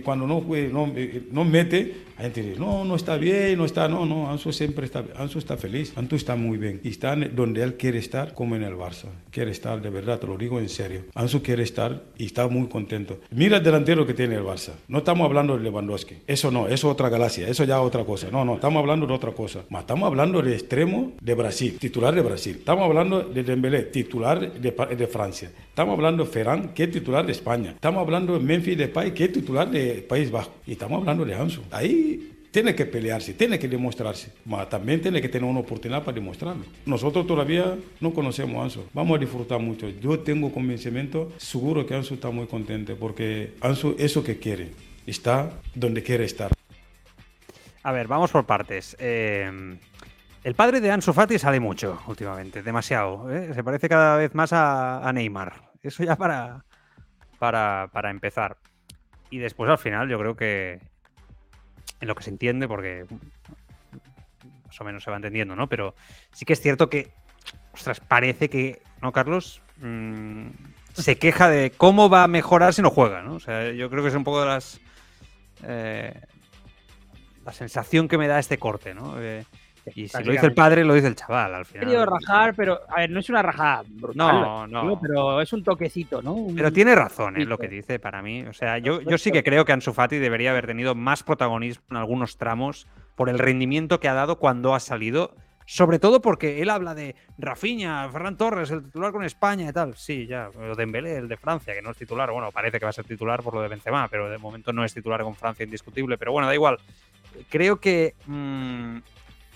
[0.03, 0.41] cuando no,
[0.71, 0.93] no,
[1.31, 4.85] no mete, la gente dice, no, no está bien, no está, no, no, Ansu siempre
[4.85, 6.81] está, Ansu está feliz, Ansu está muy bien.
[6.83, 9.05] Y está donde él quiere estar, como en el Barça.
[9.31, 11.03] Quiere estar, de verdad, te lo digo en serio.
[11.15, 13.19] Ansu quiere estar y está muy contento.
[13.31, 14.73] Mira el delantero que tiene el Barça.
[14.89, 16.15] No estamos hablando de Lewandowski.
[16.27, 18.27] Eso no, eso es otra galaxia, eso ya otra cosa.
[18.29, 19.61] No, no, estamos hablando de otra cosa.
[19.79, 22.57] estamos hablando de extremo de Brasil, titular de Brasil.
[22.59, 25.51] Estamos hablando de Dembélé, titular de, de Francia.
[25.69, 27.71] Estamos hablando de Ferran, que es titular de España.
[27.71, 30.51] Estamos hablando de Memphis Depay, que es titular de País Bajo.
[30.67, 31.61] Y estamos hablando de Ansu.
[31.71, 32.08] Ahí
[32.51, 36.63] tiene que pelearse, tiene que demostrarse, pero también tiene que tener una oportunidad para demostrarlo.
[36.85, 39.87] Nosotros todavía no conocemos a Ansu, vamos a disfrutar mucho.
[39.89, 44.71] Yo tengo convencimiento, seguro que Ansu está muy contento, porque Ansu eso que quiere,
[45.05, 46.51] está donde quiere estar.
[47.83, 48.95] A ver, vamos por partes.
[48.99, 49.77] Eh,
[50.43, 53.29] El padre de Ansu Fati sale mucho últimamente, demasiado.
[53.31, 53.53] ¿eh?
[53.53, 55.69] Se parece cada vez más a, a Neymar.
[55.83, 56.65] Eso ya para,
[57.39, 58.57] para, para empezar.
[59.29, 60.79] Y después al final yo creo que
[62.01, 63.05] en lo que se entiende, porque
[64.67, 65.67] más o menos se va entendiendo, ¿no?
[65.67, 65.95] Pero
[66.31, 67.11] sí que es cierto que,
[67.73, 69.61] ostras, parece que, ¿no, Carlos?
[69.77, 70.47] Mm,
[70.93, 73.35] se queja de cómo va a mejorar si no juega, ¿no?
[73.35, 74.79] O sea, yo creo que es un poco de las...
[75.63, 76.19] eh,
[77.45, 79.19] la sensación que me da este corte, ¿no?
[79.19, 79.45] Eh,
[79.95, 81.85] y si lo dice el padre, lo dice el chaval al He final.
[81.87, 84.81] querido rajar, pero a ver, no es una rajada brutal, No, no.
[84.83, 86.33] digo, pero es un toquecito, ¿no?
[86.33, 87.69] Un- Pero tiene razón en lo poquito.
[87.69, 88.43] que dice para mí.
[88.43, 91.83] O sea, yo, yo sí que creo que Ansu Fati debería haber tenido más protagonismo
[91.91, 95.35] en algunos tramos por el rendimiento que ha dado cuando ha salido.
[95.71, 99.95] Sobre todo porque él habla de Rafinha, Ferran Torres, el titular con España y tal.
[99.95, 100.49] Sí, ya.
[100.49, 102.31] O Dembélé, el de Francia, que no es titular.
[102.31, 104.83] Bueno, parece que va a ser titular por lo de Benzema, pero de momento no
[104.83, 106.17] es titular con Francia indiscutible.
[106.17, 106.79] Pero bueno, da igual.
[107.49, 108.97] Creo que mm,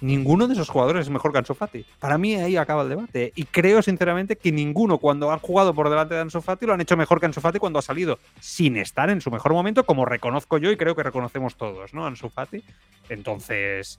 [0.04, 1.86] ninguno de esos jugadores es mejor que Ansu Fati.
[1.98, 3.32] Para mí ahí acaba el debate.
[3.36, 6.82] Y creo sinceramente que ninguno cuando han jugado por delante de Ansu Fati lo han
[6.82, 10.06] hecho mejor que Ansu Fati cuando ha salido sin estar en su mejor momento, como
[10.06, 12.06] reconozco yo y creo que reconocemos todos, ¿no?
[12.06, 12.62] Ansu Fati.
[13.08, 13.98] Entonces,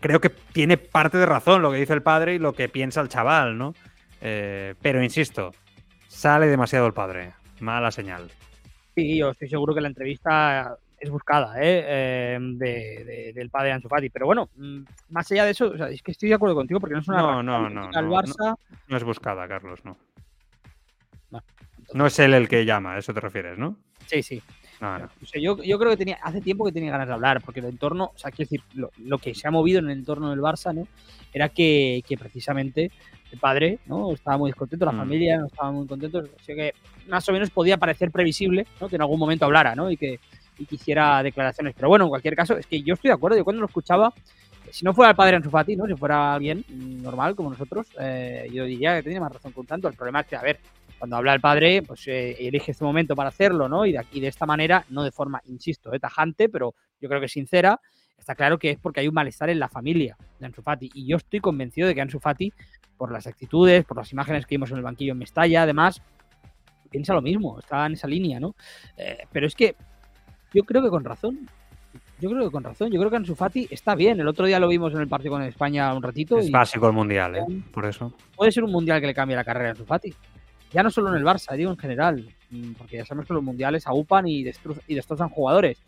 [0.00, 3.02] creo que tiene parte de razón lo que dice el padre y lo que piensa
[3.02, 3.74] el chaval, ¿no?
[4.22, 5.52] Eh, pero insisto,
[6.08, 7.34] sale demasiado el padre.
[7.60, 8.30] Mala señal.
[8.94, 11.84] Sí, yo estoy seguro que la entrevista es buscada, ¿eh?
[11.86, 14.08] Eh, de- de- del padre de Ansu Fati.
[14.10, 14.80] Pero bueno, mm,
[15.10, 17.08] más allá de eso, o sea, es que estoy de acuerdo contigo porque no es
[17.08, 18.56] una No, no, no, al Barça.
[18.88, 19.96] No es buscada, Carlos, no.
[21.30, 21.44] Bueno,
[21.92, 23.76] No es él el que llama, a eso te refieres, ¿no?
[24.06, 24.42] Sí, sí.
[24.80, 25.04] No, no.
[25.22, 27.60] O sea, yo, yo creo que tenía hace tiempo que tenía ganas de hablar, porque
[27.60, 30.30] el entorno, o sea, quiero decir, lo, lo que se ha movido en el entorno
[30.30, 30.86] del Barça, ¿no?
[31.32, 32.90] Era que, que precisamente
[33.30, 34.12] el padre, ¿no?
[34.12, 34.98] Estaba muy descontento, la Mm.
[34.98, 36.72] familia no estaba muy contento, o sea que
[37.08, 38.88] más o menos podía parecer previsible, ¿no?
[38.88, 39.90] Que en algún momento hablara, ¿no?
[39.90, 40.18] Y que
[40.58, 41.74] y que hiciera declaraciones.
[41.74, 44.12] Pero bueno, en cualquier caso, es que yo estoy de acuerdo, yo cuando lo escuchaba,
[44.70, 45.86] si no fuera el padre Ansu Fati, ¿no?
[45.86, 46.64] Si fuera alguien
[47.02, 49.88] normal como nosotros, eh, yo diría que tenía más razón con tanto.
[49.88, 50.58] El problema es que, a ver,
[50.98, 53.84] cuando habla el padre, pues eh, elige este momento para hacerlo, ¿no?
[53.84, 57.20] Y de, aquí, de esta manera, no de forma, insisto, eh, tajante, pero yo creo
[57.20, 57.80] que sincera,
[58.18, 60.90] está claro que es porque hay un malestar en la familia de Ansu Fati.
[60.94, 62.52] Y yo estoy convencido de que Ansu Fati,
[62.96, 66.00] por las actitudes, por las imágenes que vimos en el banquillo en Mestalla, además,
[66.90, 68.54] piensa lo mismo, está en esa línea, ¿no?
[68.96, 69.76] Eh, pero es que
[70.54, 71.48] yo creo que con razón.
[72.20, 72.90] Yo creo que con razón.
[72.90, 74.18] Yo creo que Ansu Fati está bien.
[74.20, 76.38] El otro día lo vimos en el partido con España un ratito.
[76.38, 77.44] Es y básico el mundial, ¿eh?
[77.72, 78.14] Por eso.
[78.36, 80.14] puede ser un mundial que le cambie la carrera a Ansu Fati.
[80.72, 82.26] Ya no solo en el Barça, digo en general.
[82.50, 85.78] Mm, Porque ya sabemos que los mundiales agupan y, destru- y destrozan jugadores.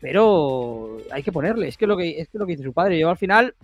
[0.00, 1.68] Pero hay que ponerle.
[1.68, 2.98] Es que lo que, es que lo que dice su padre.
[2.98, 3.54] Yo al final,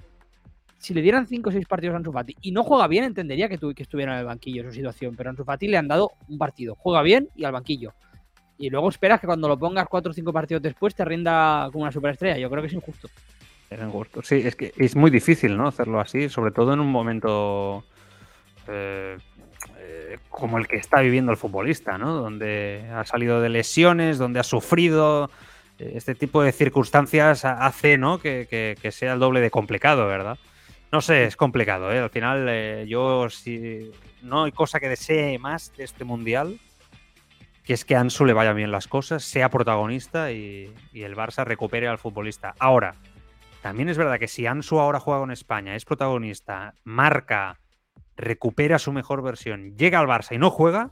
[0.78, 3.48] si le dieran 5 o 6 partidos a Ansu Fati y no juega bien, entendería
[3.48, 5.14] que, tu- que estuviera en el banquillo su situación.
[5.16, 6.74] Pero a Ansu Fati le han dado un partido.
[6.76, 7.92] Juega bien y al banquillo.
[8.60, 11.82] Y luego esperas que cuando lo pongas 4 o 5 partidos después te rinda como
[11.84, 12.36] una superestrella.
[12.38, 13.08] Yo creo que es injusto.
[13.70, 14.20] Era injusto.
[14.22, 15.66] Sí, es que es muy difícil, ¿no?
[15.68, 17.84] Hacerlo así, sobre todo en un momento
[18.68, 19.16] eh,
[19.78, 22.12] eh, como el que está viviendo el futbolista, ¿no?
[22.14, 25.30] Donde ha salido de lesiones, donde ha sufrido.
[25.78, 28.18] eh, Este tipo de circunstancias ha- hace, ¿no?
[28.18, 28.46] Que,
[28.80, 30.36] que- sea el doble de complicado, ¿verdad?
[30.92, 32.00] No sé, es complicado, ¿eh?
[32.00, 33.90] Al final, yo si
[34.22, 36.58] no hay cosa que desee más de este mundial
[37.70, 41.44] que es que Ansu le vayan bien las cosas, sea protagonista y, y el Barça
[41.44, 42.52] recupere al futbolista.
[42.58, 42.96] Ahora,
[43.62, 47.60] también es verdad que si Ansu ahora juega con España, es protagonista, marca,
[48.16, 50.90] recupera su mejor versión, llega al Barça y no juega,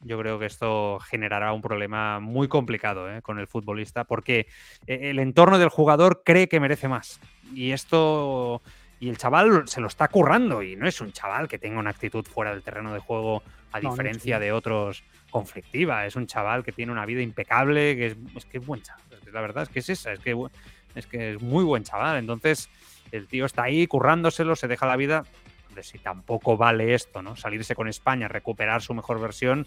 [0.00, 3.20] yo creo que esto generará un problema muy complicado ¿eh?
[3.20, 4.46] con el futbolista, porque
[4.86, 7.20] eh, el entorno del jugador cree que merece más.
[7.54, 8.62] Y esto.
[8.98, 10.62] Y el chaval se lo está currando.
[10.62, 13.42] Y no es un chaval que tenga una actitud fuera del terreno de juego,
[13.76, 16.06] a No, diferencia de otros, conflictiva.
[16.06, 19.02] Es un chaval que tiene una vida impecable, que es, es que es buen chaval.
[19.32, 20.36] La verdad es que es esa, es que,
[20.94, 22.16] es que es muy buen chaval.
[22.16, 22.70] Entonces,
[23.12, 25.24] el tío está ahí currándoselo, se deja la vida.
[25.82, 27.36] Si tampoco vale esto, ¿no?
[27.36, 29.66] Salirse con España, recuperar su mejor versión.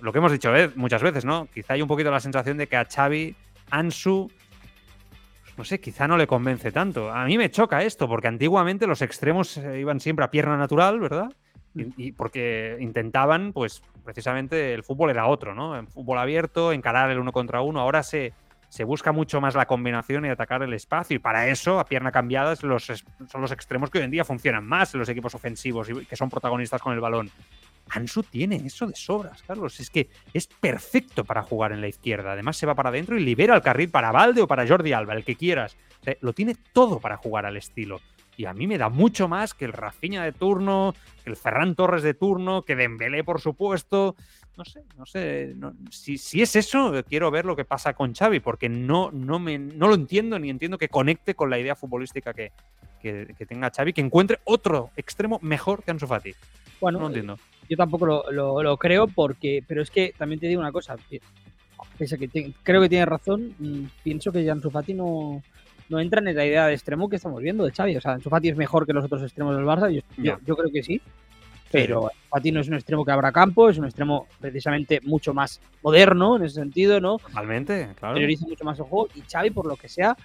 [0.00, 1.48] Lo que hemos dicho muchas veces, ¿no?
[1.52, 3.34] Quizá hay un poquito la sensación de que a Xavi,
[3.70, 4.30] Ansu,
[5.42, 7.10] pues no sé, quizá no le convence tanto.
[7.12, 11.00] A mí me choca esto, porque antiguamente los extremos eh, iban siempre a pierna natural,
[11.00, 11.32] ¿verdad?
[11.74, 15.76] Y, y porque intentaban, pues precisamente el fútbol era otro, ¿no?
[15.76, 17.80] En fútbol abierto, encarar el uno contra uno.
[17.80, 18.32] Ahora se,
[18.74, 21.14] se busca mucho más la combinación y atacar el espacio.
[21.14, 24.66] Y para eso, a pierna cambiada, los, son los extremos que hoy en día funcionan
[24.66, 27.30] más en los equipos ofensivos y que son protagonistas con el balón.
[27.90, 29.78] Ansu tiene eso de sobras, Carlos.
[29.78, 32.32] Es que es perfecto para jugar en la izquierda.
[32.32, 35.14] Además, se va para adentro y libera el carril para Valde o para Jordi Alba,
[35.14, 35.76] el que quieras.
[36.20, 38.00] Lo tiene todo para jugar al estilo.
[38.36, 41.74] Y a mí me da mucho más que el Rafinha de turno, que el Ferran
[41.74, 44.16] Torres de turno, que Dembélé, por supuesto.
[44.56, 45.54] no sé, no sé.
[45.90, 49.58] si, si, es eso, quiero ver lo que pasa con Xavi, porque no, no, me,
[49.58, 52.50] no lo entiendo ni entiendo que conecte con la idea futbolística que,
[53.00, 56.34] que, tenga Xavi, que encuentre otro extremo mejor que Ansu Fati.
[56.80, 57.38] Bueno, no entiendo.
[57.68, 60.96] Yo tampoco lo, lo, creo, porque, pero es que también te digo una cosa.
[61.98, 65.42] Pese que creo que tienes razón, mm, pienso que Ansu Fati no,
[65.88, 67.96] no entra en la idea de extremo que estamos viendo de Xavi.
[67.96, 69.90] O sea, Ansu Fati es mejor que los otros extremos del Barça.
[69.90, 71.00] Yo, yo creo que sí
[71.74, 75.60] pero Fati no es un extremo que abra campo, es un extremo precisamente mucho más
[75.82, 77.18] moderno en ese sentido, ¿no?
[77.18, 78.14] Totalmente, claro.
[78.14, 80.16] Prioriza mucho más el juego y Xavi, por lo que sea,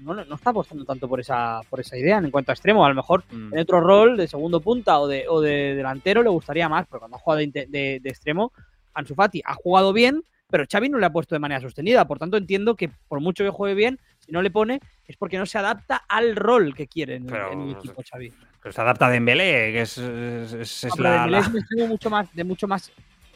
[0.00, 2.86] no, no, está apostando tanto por esa, por esa idea en cuanto a extremo.
[2.86, 3.52] A lo mejor mm.
[3.52, 7.00] en otro rol de segundo punta o de, o de delantero le gustaría más, pero
[7.00, 8.52] cuando ha jugado de, de, de extremo,
[8.94, 12.06] Ansu Fati ha jugado bien, pero Xavi no le ha puesto de manera sostenida.
[12.06, 15.38] Por tanto, entiendo que por mucho que juegue bien, si no le pone, es porque
[15.38, 18.32] no se adapta al rol que quiere en, el equipo Xavi.
[18.62, 21.48] Pero se adapta a Dembélé, que es, es, la, Dembélé es
[21.82, 22.92] un mucho más, de mucho más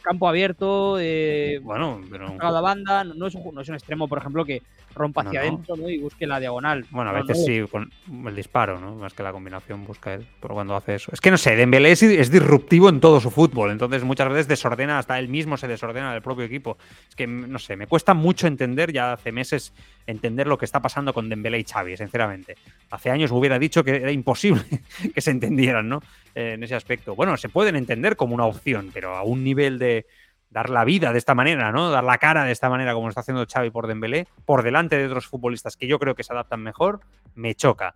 [0.07, 4.19] campo abierto, eh, bueno, pero la banda, no, es un, no es un extremo, por
[4.19, 4.61] ejemplo, que
[4.95, 5.89] rompa hacia adentro ¿no?
[5.89, 6.85] y busque la diagonal.
[6.91, 7.91] Bueno, a veces sí, con
[8.25, 8.95] el disparo, ¿no?
[8.95, 11.11] Más que la combinación busca él, pero cuando hace eso.
[11.11, 14.47] Es que no sé, Dembélé es, es, disruptivo en todo su fútbol, entonces muchas veces
[14.47, 16.77] desordena, hasta él mismo se desordena el propio equipo.
[17.09, 19.73] Es que, no sé, me cuesta mucho entender, ya hace meses,
[20.07, 22.55] entender lo que está pasando con Dembélé y Xavi, sinceramente.
[22.89, 24.63] Hace años hubiera dicho que era imposible
[25.13, 26.01] que se entendieran, ¿no?
[26.33, 27.15] en ese aspecto.
[27.15, 30.05] Bueno, se pueden entender como una opción, pero a un nivel de
[30.49, 31.89] dar la vida de esta manera, ¿no?
[31.89, 35.07] Dar la cara de esta manera como está haciendo Xavi por Dembélé, por delante de
[35.07, 37.01] otros futbolistas que yo creo que se adaptan mejor,
[37.35, 37.95] me choca.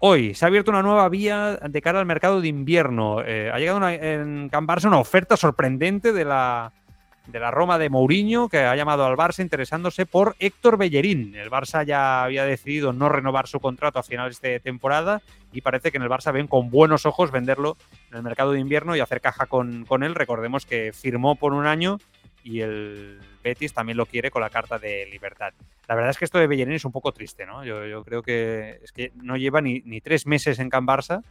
[0.00, 3.22] Hoy se ha abierto una nueva vía de cara al mercado de invierno.
[3.22, 6.72] Eh, ha llegado en Can una oferta sorprendente de la,
[7.26, 11.34] de la Roma de Mourinho, que ha llamado al Barça interesándose por Héctor Bellerín.
[11.34, 15.22] El Barça ya había decidido no renovar su contrato a finales de temporada
[15.52, 17.76] y parece que en el Barça ven con buenos ojos venderlo
[18.10, 20.14] en el mercado de invierno y hacer caja con, con él.
[20.14, 21.98] Recordemos que firmó por un año
[22.42, 25.54] y el Betis también lo quiere con la carta de libertad.
[25.88, 27.64] La verdad es que esto de Bellerín es un poco triste, ¿no?
[27.64, 31.22] Yo, creo que es que no lleva ni, ni tres meses en Can Barça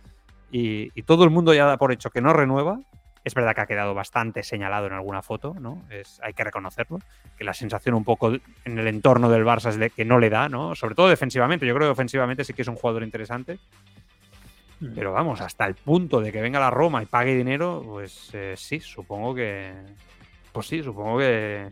[0.52, 2.80] y, y todo el mundo ya da por hecho que no renueva
[3.24, 5.84] es verdad que ha quedado bastante señalado en alguna foto, ¿no?
[5.90, 7.00] Es, hay que reconocerlo.
[7.38, 8.34] Que la sensación un poco
[8.66, 10.76] en el entorno del Barça es de que no le da, ¿no?
[10.76, 11.66] Sobre todo defensivamente.
[11.66, 13.60] Yo creo que ofensivamente sí que es un jugador interesante.
[14.82, 14.94] Mm.
[14.96, 18.56] Pero vamos, hasta el punto de que venga la Roma y pague dinero, pues eh,
[18.58, 19.72] sí, supongo que.
[20.52, 21.72] Pues sí, supongo que,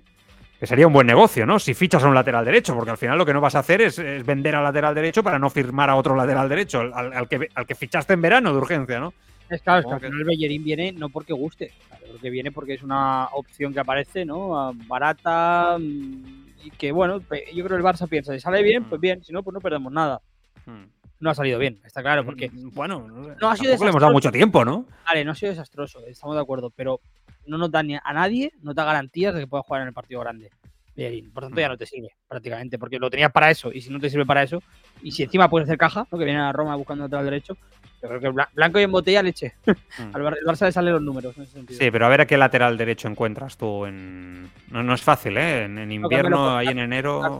[0.63, 1.59] sería un buen negocio, ¿no?
[1.59, 3.81] Si fichas a un lateral derecho, porque al final lo que no vas a hacer
[3.81, 7.67] es, vender al lateral derecho para no firmar a otro lateral derecho, al, que, al
[7.67, 9.13] que fichaste en verano de urgencia, ¿no?
[9.51, 11.73] Es claro, es que al final el Bellerín viene no porque guste,
[12.09, 14.57] porque viene porque es una opción que aparece, ¿no?
[14.57, 18.85] Ah, barata mm, y que, bueno, yo creo que el Barça piensa, si sale bien,
[18.85, 20.21] pues bien, si no, pues no perdemos nada.
[20.65, 20.85] Hmm.
[21.19, 22.49] No ha salido bien, está claro, porque.
[22.49, 24.85] Mm, bueno, no ha sido le hemos dado mucho tiempo, ¿no?
[25.05, 27.01] Vale, no ha sido desastroso, estamos de acuerdo, pero
[27.45, 29.93] no nos da ni a nadie, no da garantías de que pueda jugar en el
[29.93, 30.49] partido grande.
[30.95, 31.31] Bellerín.
[31.31, 33.99] Por tanto, ya no te sirve prácticamente, porque lo tenías para eso, y si no
[33.99, 34.61] te sirve para eso,
[35.01, 36.17] y si encima puedes hacer caja, ¿no?
[36.17, 37.57] que viene a Roma buscando lateral derecho,
[38.01, 39.53] yo creo que blanco y en botella leche.
[39.65, 39.71] Mm.
[40.15, 41.79] Al Barça le salen los números en ese sentido.
[41.79, 44.49] Sí, pero a ver a qué lateral derecho encuentras tú en.
[44.69, 45.65] No, es fácil, ¿eh?
[45.65, 47.39] En, invierno, ahí en enero.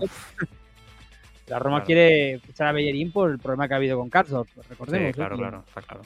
[1.48, 5.08] La Roma quiere fichar a Bellerín por el problema que ha habido con Karsdorp, recordemos.
[5.08, 6.04] Sí, claro, claro, está claro.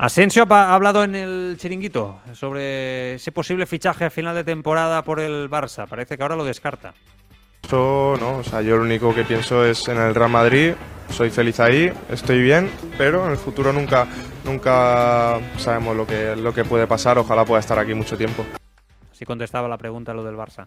[0.00, 5.20] Asensio ha hablado en el chiringuito sobre ese posible fichaje a final de temporada por
[5.20, 5.86] el Barça.
[5.86, 6.94] Parece que ahora lo descarta.
[7.72, 10.72] No, o sea, yo lo único que pienso es en el Real Madrid,
[11.08, 12.68] soy feliz ahí, estoy bien,
[12.98, 14.08] pero en el futuro nunca,
[14.44, 18.44] nunca sabemos lo que, lo que puede pasar, ojalá pueda estar aquí mucho tiempo.
[19.12, 20.66] Así contestaba la pregunta lo del Barça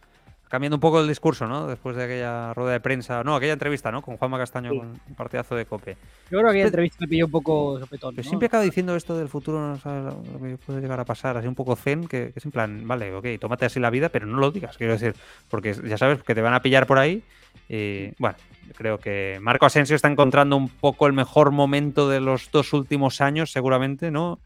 [0.53, 1.65] cambiando un poco el discurso, ¿no?
[1.65, 4.03] Después de aquella rueda de prensa, no, aquella entrevista, ¿no?
[4.03, 5.97] Con Juanma Castaño, con un partidazo de Cope.
[6.29, 8.13] Yo creo que aquella entrevista me pilló un poco sopetón.
[8.13, 11.37] Pero siempre acaba diciendo esto del futuro, no sabes lo que puede llegar a pasar,
[11.37, 14.27] así un poco zen, que, es en plan, vale, ok, tómate así la vida, pero
[14.27, 15.15] no lo digas, quiero decir,
[15.49, 17.23] porque ya sabes que te van a pillar por ahí.
[17.67, 18.37] Y bueno,
[18.77, 23.21] creo que Marco Asensio está encontrando un poco el mejor momento de los dos últimos
[23.21, 24.37] años, seguramente, ¿no?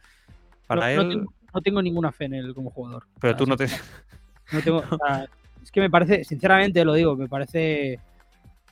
[0.68, 1.26] Para él.
[1.54, 3.04] No tengo, ninguna fe en él como jugador.
[3.20, 3.68] Pero tú no te.
[4.54, 4.82] No tengo.
[5.68, 8.00] Es que me parece, sinceramente lo digo, me parece.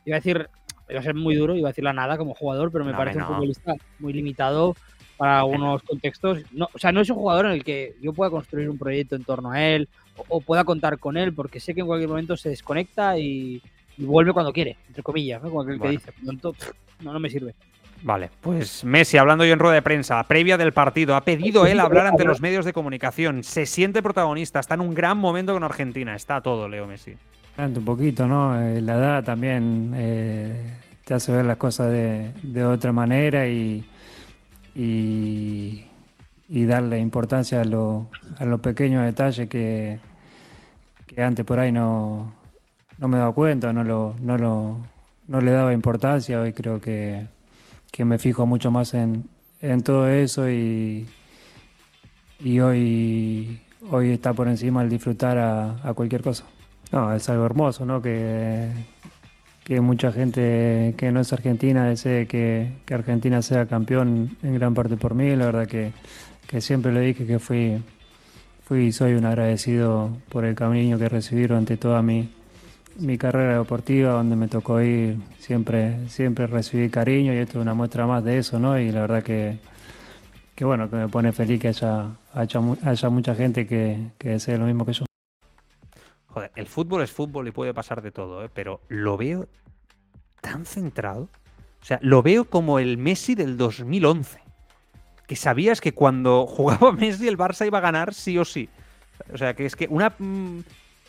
[0.05, 0.47] Iba a decir,
[0.87, 3.17] iba a ser muy duro, iba a decir la nada como jugador, pero me parece
[3.17, 4.77] un futbolista muy limitado
[5.17, 6.43] para algunos contextos.
[6.53, 9.17] No, o sea, no es un jugador en el que yo pueda construir un proyecto
[9.17, 9.89] en torno a él
[10.29, 13.61] o, pueda contar con él, porque sé que en cualquier momento se desconecta y,
[13.97, 15.49] vuelve cuando quiere, entre comillas, ¿no?
[15.49, 16.13] Como aquel que dice.
[16.13, 16.55] Por tanto,
[17.01, 17.55] no, no me sirve.
[18.05, 21.79] Vale, pues Messi, hablando yo en rueda de prensa, previa del partido, ha pedido él
[21.79, 23.43] hablar ante los medios de comunicación.
[23.43, 26.15] Se siente protagonista, está en un gran momento con Argentina.
[26.15, 27.15] Está todo, Leo Messi.
[27.57, 28.61] Un poquito, ¿no?
[28.61, 33.83] Eh, la edad también eh, te hace ver las cosas de, otra manera y,
[34.75, 35.85] y,
[36.47, 39.97] darle importancia a, lo- a los pequeños detalles que,
[41.07, 42.35] que antes por ahí no,
[42.99, 44.77] no me daba cuenta, no, lo, no, lo,
[45.27, 46.39] no le daba importancia.
[46.39, 47.33] Hoy creo que,
[47.95, 49.23] que me fijo mucho más en,
[49.61, 51.05] en todo eso y,
[52.41, 56.43] y hoy, hoy está por encima el disfrutar a, cualquier cosa.
[56.91, 58.01] No, es algo hermoso, ¿no?
[58.01, 58.69] Que,
[59.63, 64.73] que mucha gente que no es argentina desee que, que Argentina sea campeón en gran
[64.73, 65.33] parte por mí.
[65.33, 65.93] La verdad que,
[66.47, 67.81] que siempre le dije que fui,
[68.65, 72.29] fui soy un agradecido por el cariño que recibí durante toda mi,
[72.97, 77.73] mi carrera deportiva, donde me tocó ir, siempre, siempre recibí cariño y esto es una
[77.73, 78.79] muestra más de eso, ¿no?
[78.79, 79.57] Y la verdad que,
[80.55, 84.29] que bueno, que me pone feliz que haya, haya, mu- haya mucha gente que, que
[84.29, 85.05] desee lo mismo que yo.
[86.27, 88.49] Joder, el fútbol es fútbol y puede pasar de todo, ¿eh?
[88.53, 89.47] pero lo veo
[90.41, 91.29] tan centrado.
[91.81, 94.39] O sea, lo veo como el Messi del 2011.
[95.27, 98.69] Que sabías que cuando jugaba Messi el Barça iba a ganar sí o sí.
[99.33, 100.59] O sea, que es que una mm,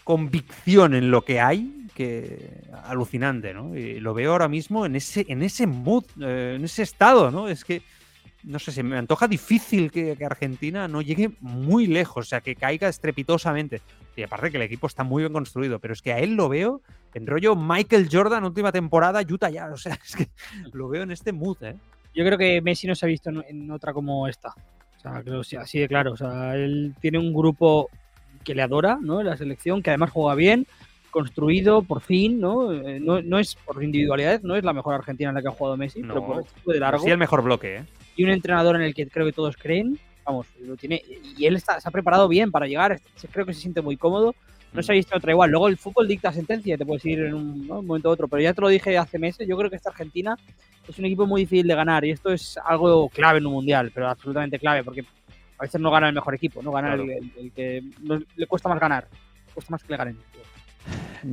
[0.07, 3.77] convicción en lo que hay que alucinante, ¿no?
[3.77, 7.49] Y lo veo ahora mismo en ese, en ese mood, eh, en ese estado, ¿no?
[7.49, 7.83] Es que,
[8.45, 12.55] no sé, se me antoja difícil que, Argentina no llegue muy lejos, o sea, que
[12.55, 13.83] caiga estrepitosamente.
[14.15, 16.49] Y aparte que el equipo está muy bien construido, pero es que a él lo
[16.49, 16.83] veo
[17.13, 19.67] en rollo Michael Jordan, última temporada, Utah ya.
[19.73, 20.29] O sea, es que
[20.73, 21.75] lo veo en este mood, ¿eh?
[22.15, 24.51] Yo creo que Messi no se ha visto en, otra como esta.
[24.51, 26.13] O sea, creo así de claro.
[26.13, 27.91] O sea, él tiene un grupo
[28.47, 29.23] que le adora, ¿no?
[29.23, 30.67] La selección, que además juega bien,
[31.11, 32.73] construido por fin, ¿no?
[32.73, 35.51] Eh, no, no es por individualidad, no es la mejor Argentina en la que ha
[35.51, 37.03] jugado Messi, pero No, por el de largo.
[37.05, 37.85] Sí, el mejor bloque, ¿eh?
[38.17, 41.03] y un entrenador en el que creo que todos creen, vamos, lo tiene,
[41.37, 44.35] y él está, se ha preparado bien para llegar, creo que se siente muy cómodo,
[44.73, 45.51] no se ha visto otra igual.
[45.51, 47.81] Luego el fútbol dicta sentencia, te puedes ir en un, ¿no?
[47.81, 49.91] un momento u otro, pero ya te lo dije hace meses, yo creo que esta
[49.91, 50.37] Argentina
[50.89, 53.91] es un equipo muy difícil de ganar y esto es algo clave en un mundial,
[53.95, 55.05] pero absolutamente clave, porque
[55.59, 57.03] a veces no gana el mejor equipo, no gana Claro.
[57.05, 59.07] el, el- el que no- le cuesta más ganar,
[59.55, 60.19] cuesta más que le ganen.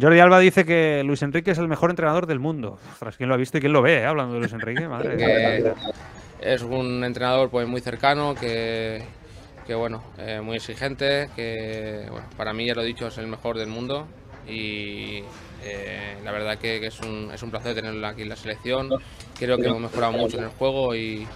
[0.01, 2.79] Jordi Alba dice que Luis Enrique es el mejor entrenador del mundo.
[2.93, 4.05] Ostras, ¿quién lo ha visto y quién lo ve, eh?
[4.05, 4.87] hablando de Luis Enrique?
[4.87, 5.73] Madre que
[6.41, 9.03] es un entrenador pues muy cercano, que,
[9.67, 13.27] que bueno, eh, muy exigente, que bueno, para mí ya lo he dicho es el
[13.27, 14.07] mejor del mundo
[14.47, 15.23] y
[15.63, 18.89] eh, la verdad que, que es, un, es un placer tenerlo aquí en la selección.
[19.37, 21.27] Creo que hemos mejorado mucho en el juego y,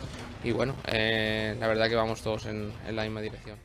[0.43, 3.57] y bueno, eh, la verdad que vamos todos en, la misma dirección.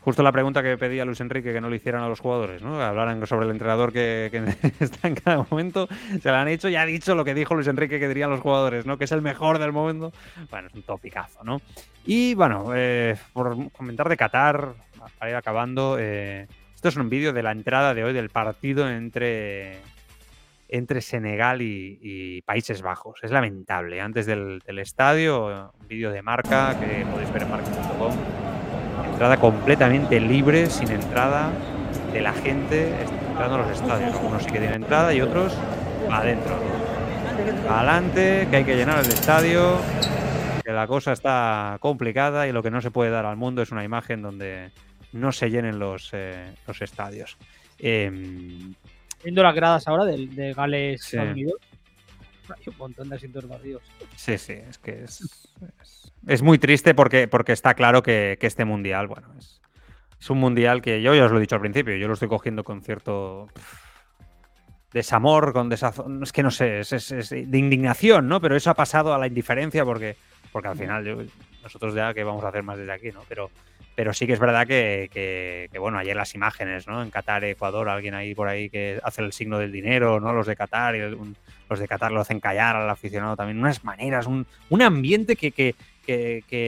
[0.00, 2.80] Justo la pregunta que pedía Luis Enrique que no le hicieran a los jugadores, ¿no?
[2.80, 5.88] Hablaran sobre el entrenador que, que está en cada momento.
[6.22, 8.40] Se la han hecho y ha dicho lo que dijo Luis Enrique que dirían los
[8.40, 8.96] jugadores, ¿no?
[8.96, 10.12] Que es el mejor del momento.
[10.50, 11.60] Bueno, es un topicazo, ¿no?
[12.06, 14.74] Y bueno, eh, por comentar de Qatar,
[15.18, 18.88] para ir acabando, eh, esto es un vídeo de la entrada de hoy del partido
[18.88, 19.80] entre,
[20.68, 23.20] entre Senegal y, Países Bajos.
[23.22, 24.00] Es lamentable.
[24.00, 28.12] Antes del, del estadio, un vídeo de marca que podéis ver en marca.com
[29.18, 31.50] entrada completamente libre, sin entrada
[32.12, 32.88] de la gente
[33.28, 34.14] entrando a los estadios.
[34.14, 35.52] Algunos sí que tienen entrada y otros
[36.08, 36.56] adentro.
[37.68, 39.78] Adelante, que hay que llenar el estadio,
[40.64, 43.72] que la cosa está complicada y lo que no se puede dar al mundo es
[43.72, 44.70] una imagen donde
[45.12, 47.36] no se llenen los, eh, los estadios.
[47.78, 48.74] Em,
[49.22, 51.16] Viendo las gradas ahora de, de Gales Sí.
[51.16, 51.56] Unidos,
[52.48, 53.82] hay un montón de asientos vacíos.
[54.16, 55.20] Sí, sí, es que es,
[55.82, 59.60] es, es muy triste porque, porque está claro que, que este mundial, bueno, es,
[60.20, 62.28] es un mundial que yo ya os lo he dicho al principio, yo lo estoy
[62.28, 63.48] cogiendo con cierto
[64.92, 68.40] desamor, con desazón, es que no sé, es, es- es de indignación, ¿no?
[68.40, 70.16] Pero eso ha pasado a la indiferencia porque,
[70.52, 71.22] porque al final yo-
[71.62, 73.22] nosotros ya que vamos a hacer más desde aquí, ¿no?
[73.28, 73.50] Pero,
[73.98, 77.02] pero sí que es verdad que, bueno, ayer las imágenes, ¿no?
[77.02, 80.32] En Qatar, Ecuador, alguien ahí por ahí que hace el signo del dinero, ¿no?
[80.32, 81.18] Los de Qatar, y el-
[81.68, 83.58] los de Qatar lo hacen callar al aficionado también.
[83.58, 84.46] Unas maneras, un,
[84.80, 85.74] ambiente que,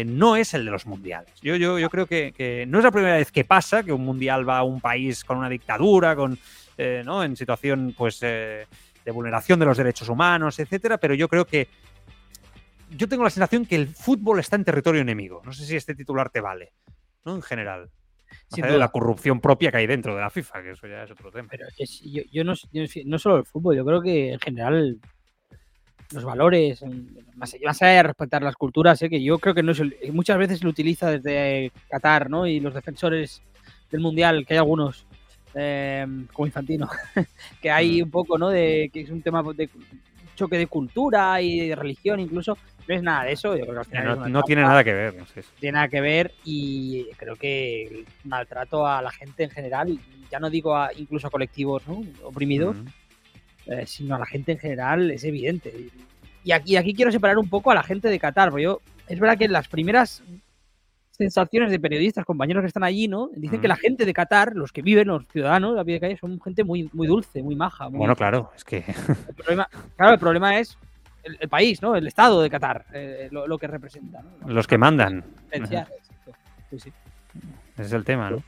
[0.07, 1.33] no es el de los mundiales.
[1.41, 4.59] Yo, creo que, que no es la primera vez que pasa que un mundial va
[4.59, 6.37] a un país con una dictadura, con,
[6.79, 7.23] eh, ¿no?
[7.23, 8.67] en situación pues, eh,
[9.05, 11.69] de vulneración de los derechos humanos, etcétera, pero yo creo que
[12.91, 15.43] yo tengo la sensación que el fútbol está en territorio enemigo.
[15.45, 16.73] No sé si este titular te vale,
[17.25, 17.35] ¿no?
[17.37, 17.91] En general.
[18.49, 21.11] Sin de la corrupción propia que hay dentro de la FIFA, que eso ya es
[21.11, 21.49] otro tema.
[21.51, 25.01] Pero es- yo, yo no, yo no solo el fútbol, yo creo que en general
[26.13, 26.83] los valores,
[27.37, 29.09] más, más allá de respetar las culturas, ¿eh?
[29.09, 32.47] que yo creo que no es el- muchas veces lo utiliza desde Qatar, ¿no?
[32.47, 33.43] Y los defensores
[33.91, 35.07] del mundial, que hay algunos,
[35.55, 36.89] eh, como Infantino,
[37.63, 38.49] que hay un poco, ¿no?
[38.49, 39.69] De que es un tema de
[40.35, 42.57] choque de cultura y de religión incluso.
[42.89, 43.57] No es nada de eso.
[43.57, 45.15] Yo creo que al final No, tiene nada que ver.
[45.17, 45.43] no sé.
[45.59, 49.99] tiene nada que ver y creo que el maltrato a la gente en general,
[50.31, 52.03] ya no digo a, incluso a colectivos ¿no?
[52.25, 52.77] oprimidos,
[53.67, 55.73] eh, sino a la gente en general es evidente.
[56.43, 59.21] Y aquí, aquí quiero separar un poco a la gente de Qatar, porque yo, es
[59.21, 60.23] verdad que las primeras
[61.11, 63.29] sensaciones de periodistas, compañeros que están allí, ¿no?
[63.37, 63.63] Dicen Mm.
[63.63, 66.41] que la gente de Qatar, los que viven, los ciudadanos a pie de calle, son
[66.41, 67.91] gente muy, muy dulce, muy maja.
[67.91, 68.79] muy- Bueno, claro, es que
[69.29, 70.79] El problema, claro, el problema es
[71.23, 71.97] el, el país, ¿no?
[71.97, 74.49] El estado de Qatar, eh, lo, lo que representa, ¿no?
[74.49, 75.25] los que mandan.
[76.71, 76.93] Sí, sí.
[77.75, 78.43] Ese es el tema, ¿no?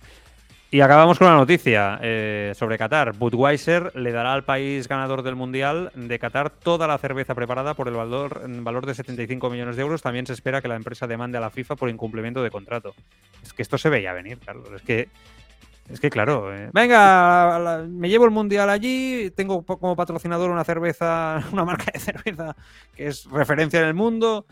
[0.72, 3.12] Y acabamos con una noticia eh, sobre Qatar.
[3.12, 7.88] Budweiser le dará al país ganador del Mundial de Qatar toda la cerveza preparada por
[7.88, 10.00] el valor, valor de 75 millones de euros.
[10.00, 12.94] También se espera que la empresa demande a la FIFA por incumplimiento de contrato.
[13.42, 14.70] Es que esto se veía venir, Carlos.
[14.74, 15.10] Es que,
[15.88, 20.64] es que claro, eh, venga, la- me llevo el Mundial allí, tengo como patrocinador una
[20.64, 22.56] cerveza, una marca de cerveza
[22.94, 24.46] que es referencia en el mundo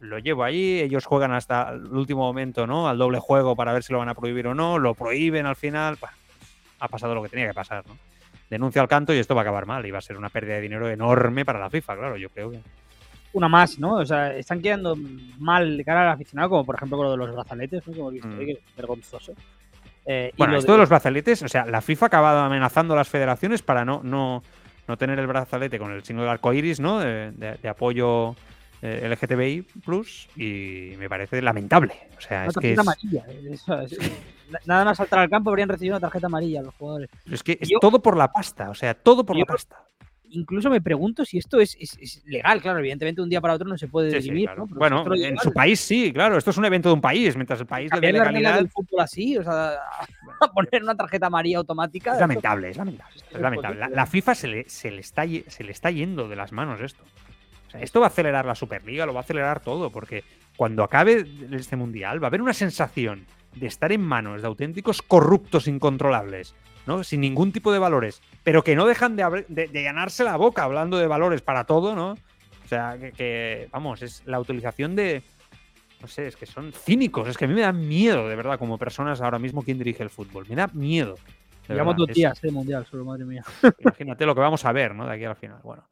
[0.00, 2.88] lo llevo allí, ellos juegan hasta el último momento, ¿no?
[2.88, 5.56] Al doble juego para ver si lo van a prohibir o no, lo prohíben al
[5.56, 5.96] final.
[5.98, 6.10] Bah,
[6.80, 7.96] ha pasado lo que tenía que pasar, ¿no?
[8.50, 10.56] Denuncia al canto y esto va a acabar mal y va a ser una pérdida
[10.56, 12.60] de dinero enorme para la FIFA, claro, yo creo que.
[13.32, 13.94] Una más, ¿no?
[13.94, 14.94] O sea, están quedando
[15.38, 17.92] mal de cara al aficionado, como por ejemplo con lo de los brazaletes, ¿no?
[17.94, 18.38] Que hemos visto Mm.
[18.40, 19.32] que es vergonzoso.
[20.06, 22.94] Eh, y Bueno, lo esto de los brazaletes, o sea, la FIFA ha acabado amenazando
[22.94, 24.42] a las federaciones para no, no,
[24.86, 27.00] no tener el brazalete con el signo del arco iris, ¿no?
[27.00, 28.34] De, de- de apoyo
[28.82, 31.94] eh, LGTBI plus y me parece lamentable.
[32.18, 33.24] O sea, Una es que es, amarilla.
[33.28, 33.98] eh, eso es-
[34.50, 37.08] na- Nada más saltar al campo habrían recibido una tarjeta amarilla los jugadores.
[37.30, 39.76] es que es Yo- todo por la pasta, o sea, todo por Yo- la pasta.
[40.34, 43.68] Incluso me pregunto si esto es, es- es legal, claro, evidentemente un día para otro
[43.68, 44.62] no se puede Sí, sí, dirimir, claro.
[44.62, 44.66] ¿no?
[44.68, 46.36] Pero Bueno, en su país sí, claro.
[46.36, 48.56] Esto es un evento de un país, mientras el país le dé legalidad.
[48.56, 49.72] del fútbol así, o sea,
[50.40, 52.12] a poner una tarjeta amarilla automática.
[52.14, 53.14] Es lamentable, es lamentable.
[53.30, 53.78] Es lamentable.
[53.80, 56.80] La, la FIFA se le, se, le está, se le está yendo de las manos
[56.80, 57.02] esto.
[57.68, 60.24] O sea, esto va a acelerar la Superliga, lo va a acelerar todo, porque
[60.56, 65.00] cuando acabe este mundial va a haber una sensación de estar en manos de auténticos
[65.02, 66.54] corruptos incontrolables,
[66.86, 67.04] ¿no?
[67.04, 70.64] Sin ningún tipo de valores, pero que no dejan de, de, de llenarse la boca
[70.64, 72.12] hablando de valores para todo, ¿no?
[72.64, 75.22] O sea, que, que, vamos, es la utilización de.
[76.00, 77.28] No sé, es que son cínicos.
[77.28, 80.02] Es que a mí me da miedo, de verdad, como personas ahora mismo, quien dirige
[80.02, 80.46] el fútbol.
[80.48, 81.16] Me da miedo.
[81.68, 83.42] Llevamos dos días de mundial, solo madre mía.
[83.78, 85.06] Imagínate lo que vamos a ver, ¿no?
[85.06, 85.60] De aquí al final.
[85.62, 85.84] Bueno.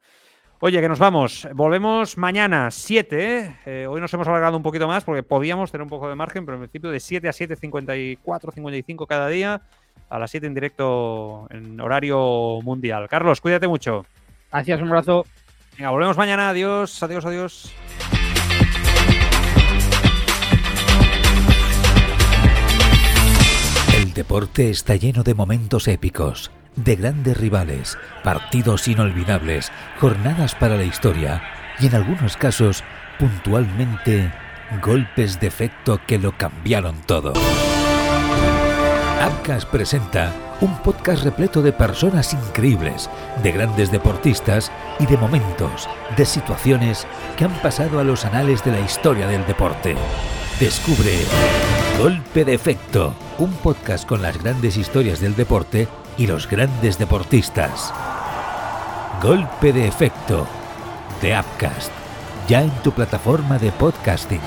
[0.59, 1.47] Oye, que nos vamos.
[1.53, 3.37] Volvemos mañana, 7.
[3.37, 3.57] ¿eh?
[3.65, 6.45] Eh, hoy nos hemos alargado un poquito más porque podíamos tener un poco de margen,
[6.45, 9.61] pero en principio de 7 a 7, 54, 55 cada día.
[10.09, 13.07] A las 7 en directo en horario mundial.
[13.09, 14.05] Carlos, cuídate mucho.
[14.51, 15.25] Gracias, un abrazo.
[15.77, 16.49] Venga, volvemos mañana.
[16.49, 17.73] Adiós, adiós, adiós.
[23.95, 30.83] El deporte está lleno de momentos épicos, de grandes rivales, partidos inolvidables, jornadas para la
[30.83, 31.41] historia
[31.79, 32.83] y en algunos casos,
[33.17, 34.31] puntualmente,
[34.81, 37.33] golpes de efecto que lo cambiaron todo.
[39.23, 43.09] Abcas presenta un podcast repleto de personas increíbles,
[43.41, 44.69] de grandes deportistas
[44.99, 47.07] y de momentos, de situaciones
[47.37, 49.95] que han pasado a los anales de la historia del deporte.
[50.59, 51.21] Descubre
[51.97, 57.93] Golpe de Efecto, un podcast con las grandes historias del deporte y los grandes deportistas.
[59.21, 60.45] Golpe de Efecto,
[61.21, 61.93] de Upcast,
[62.49, 64.41] ya en tu plataforma de podcasting.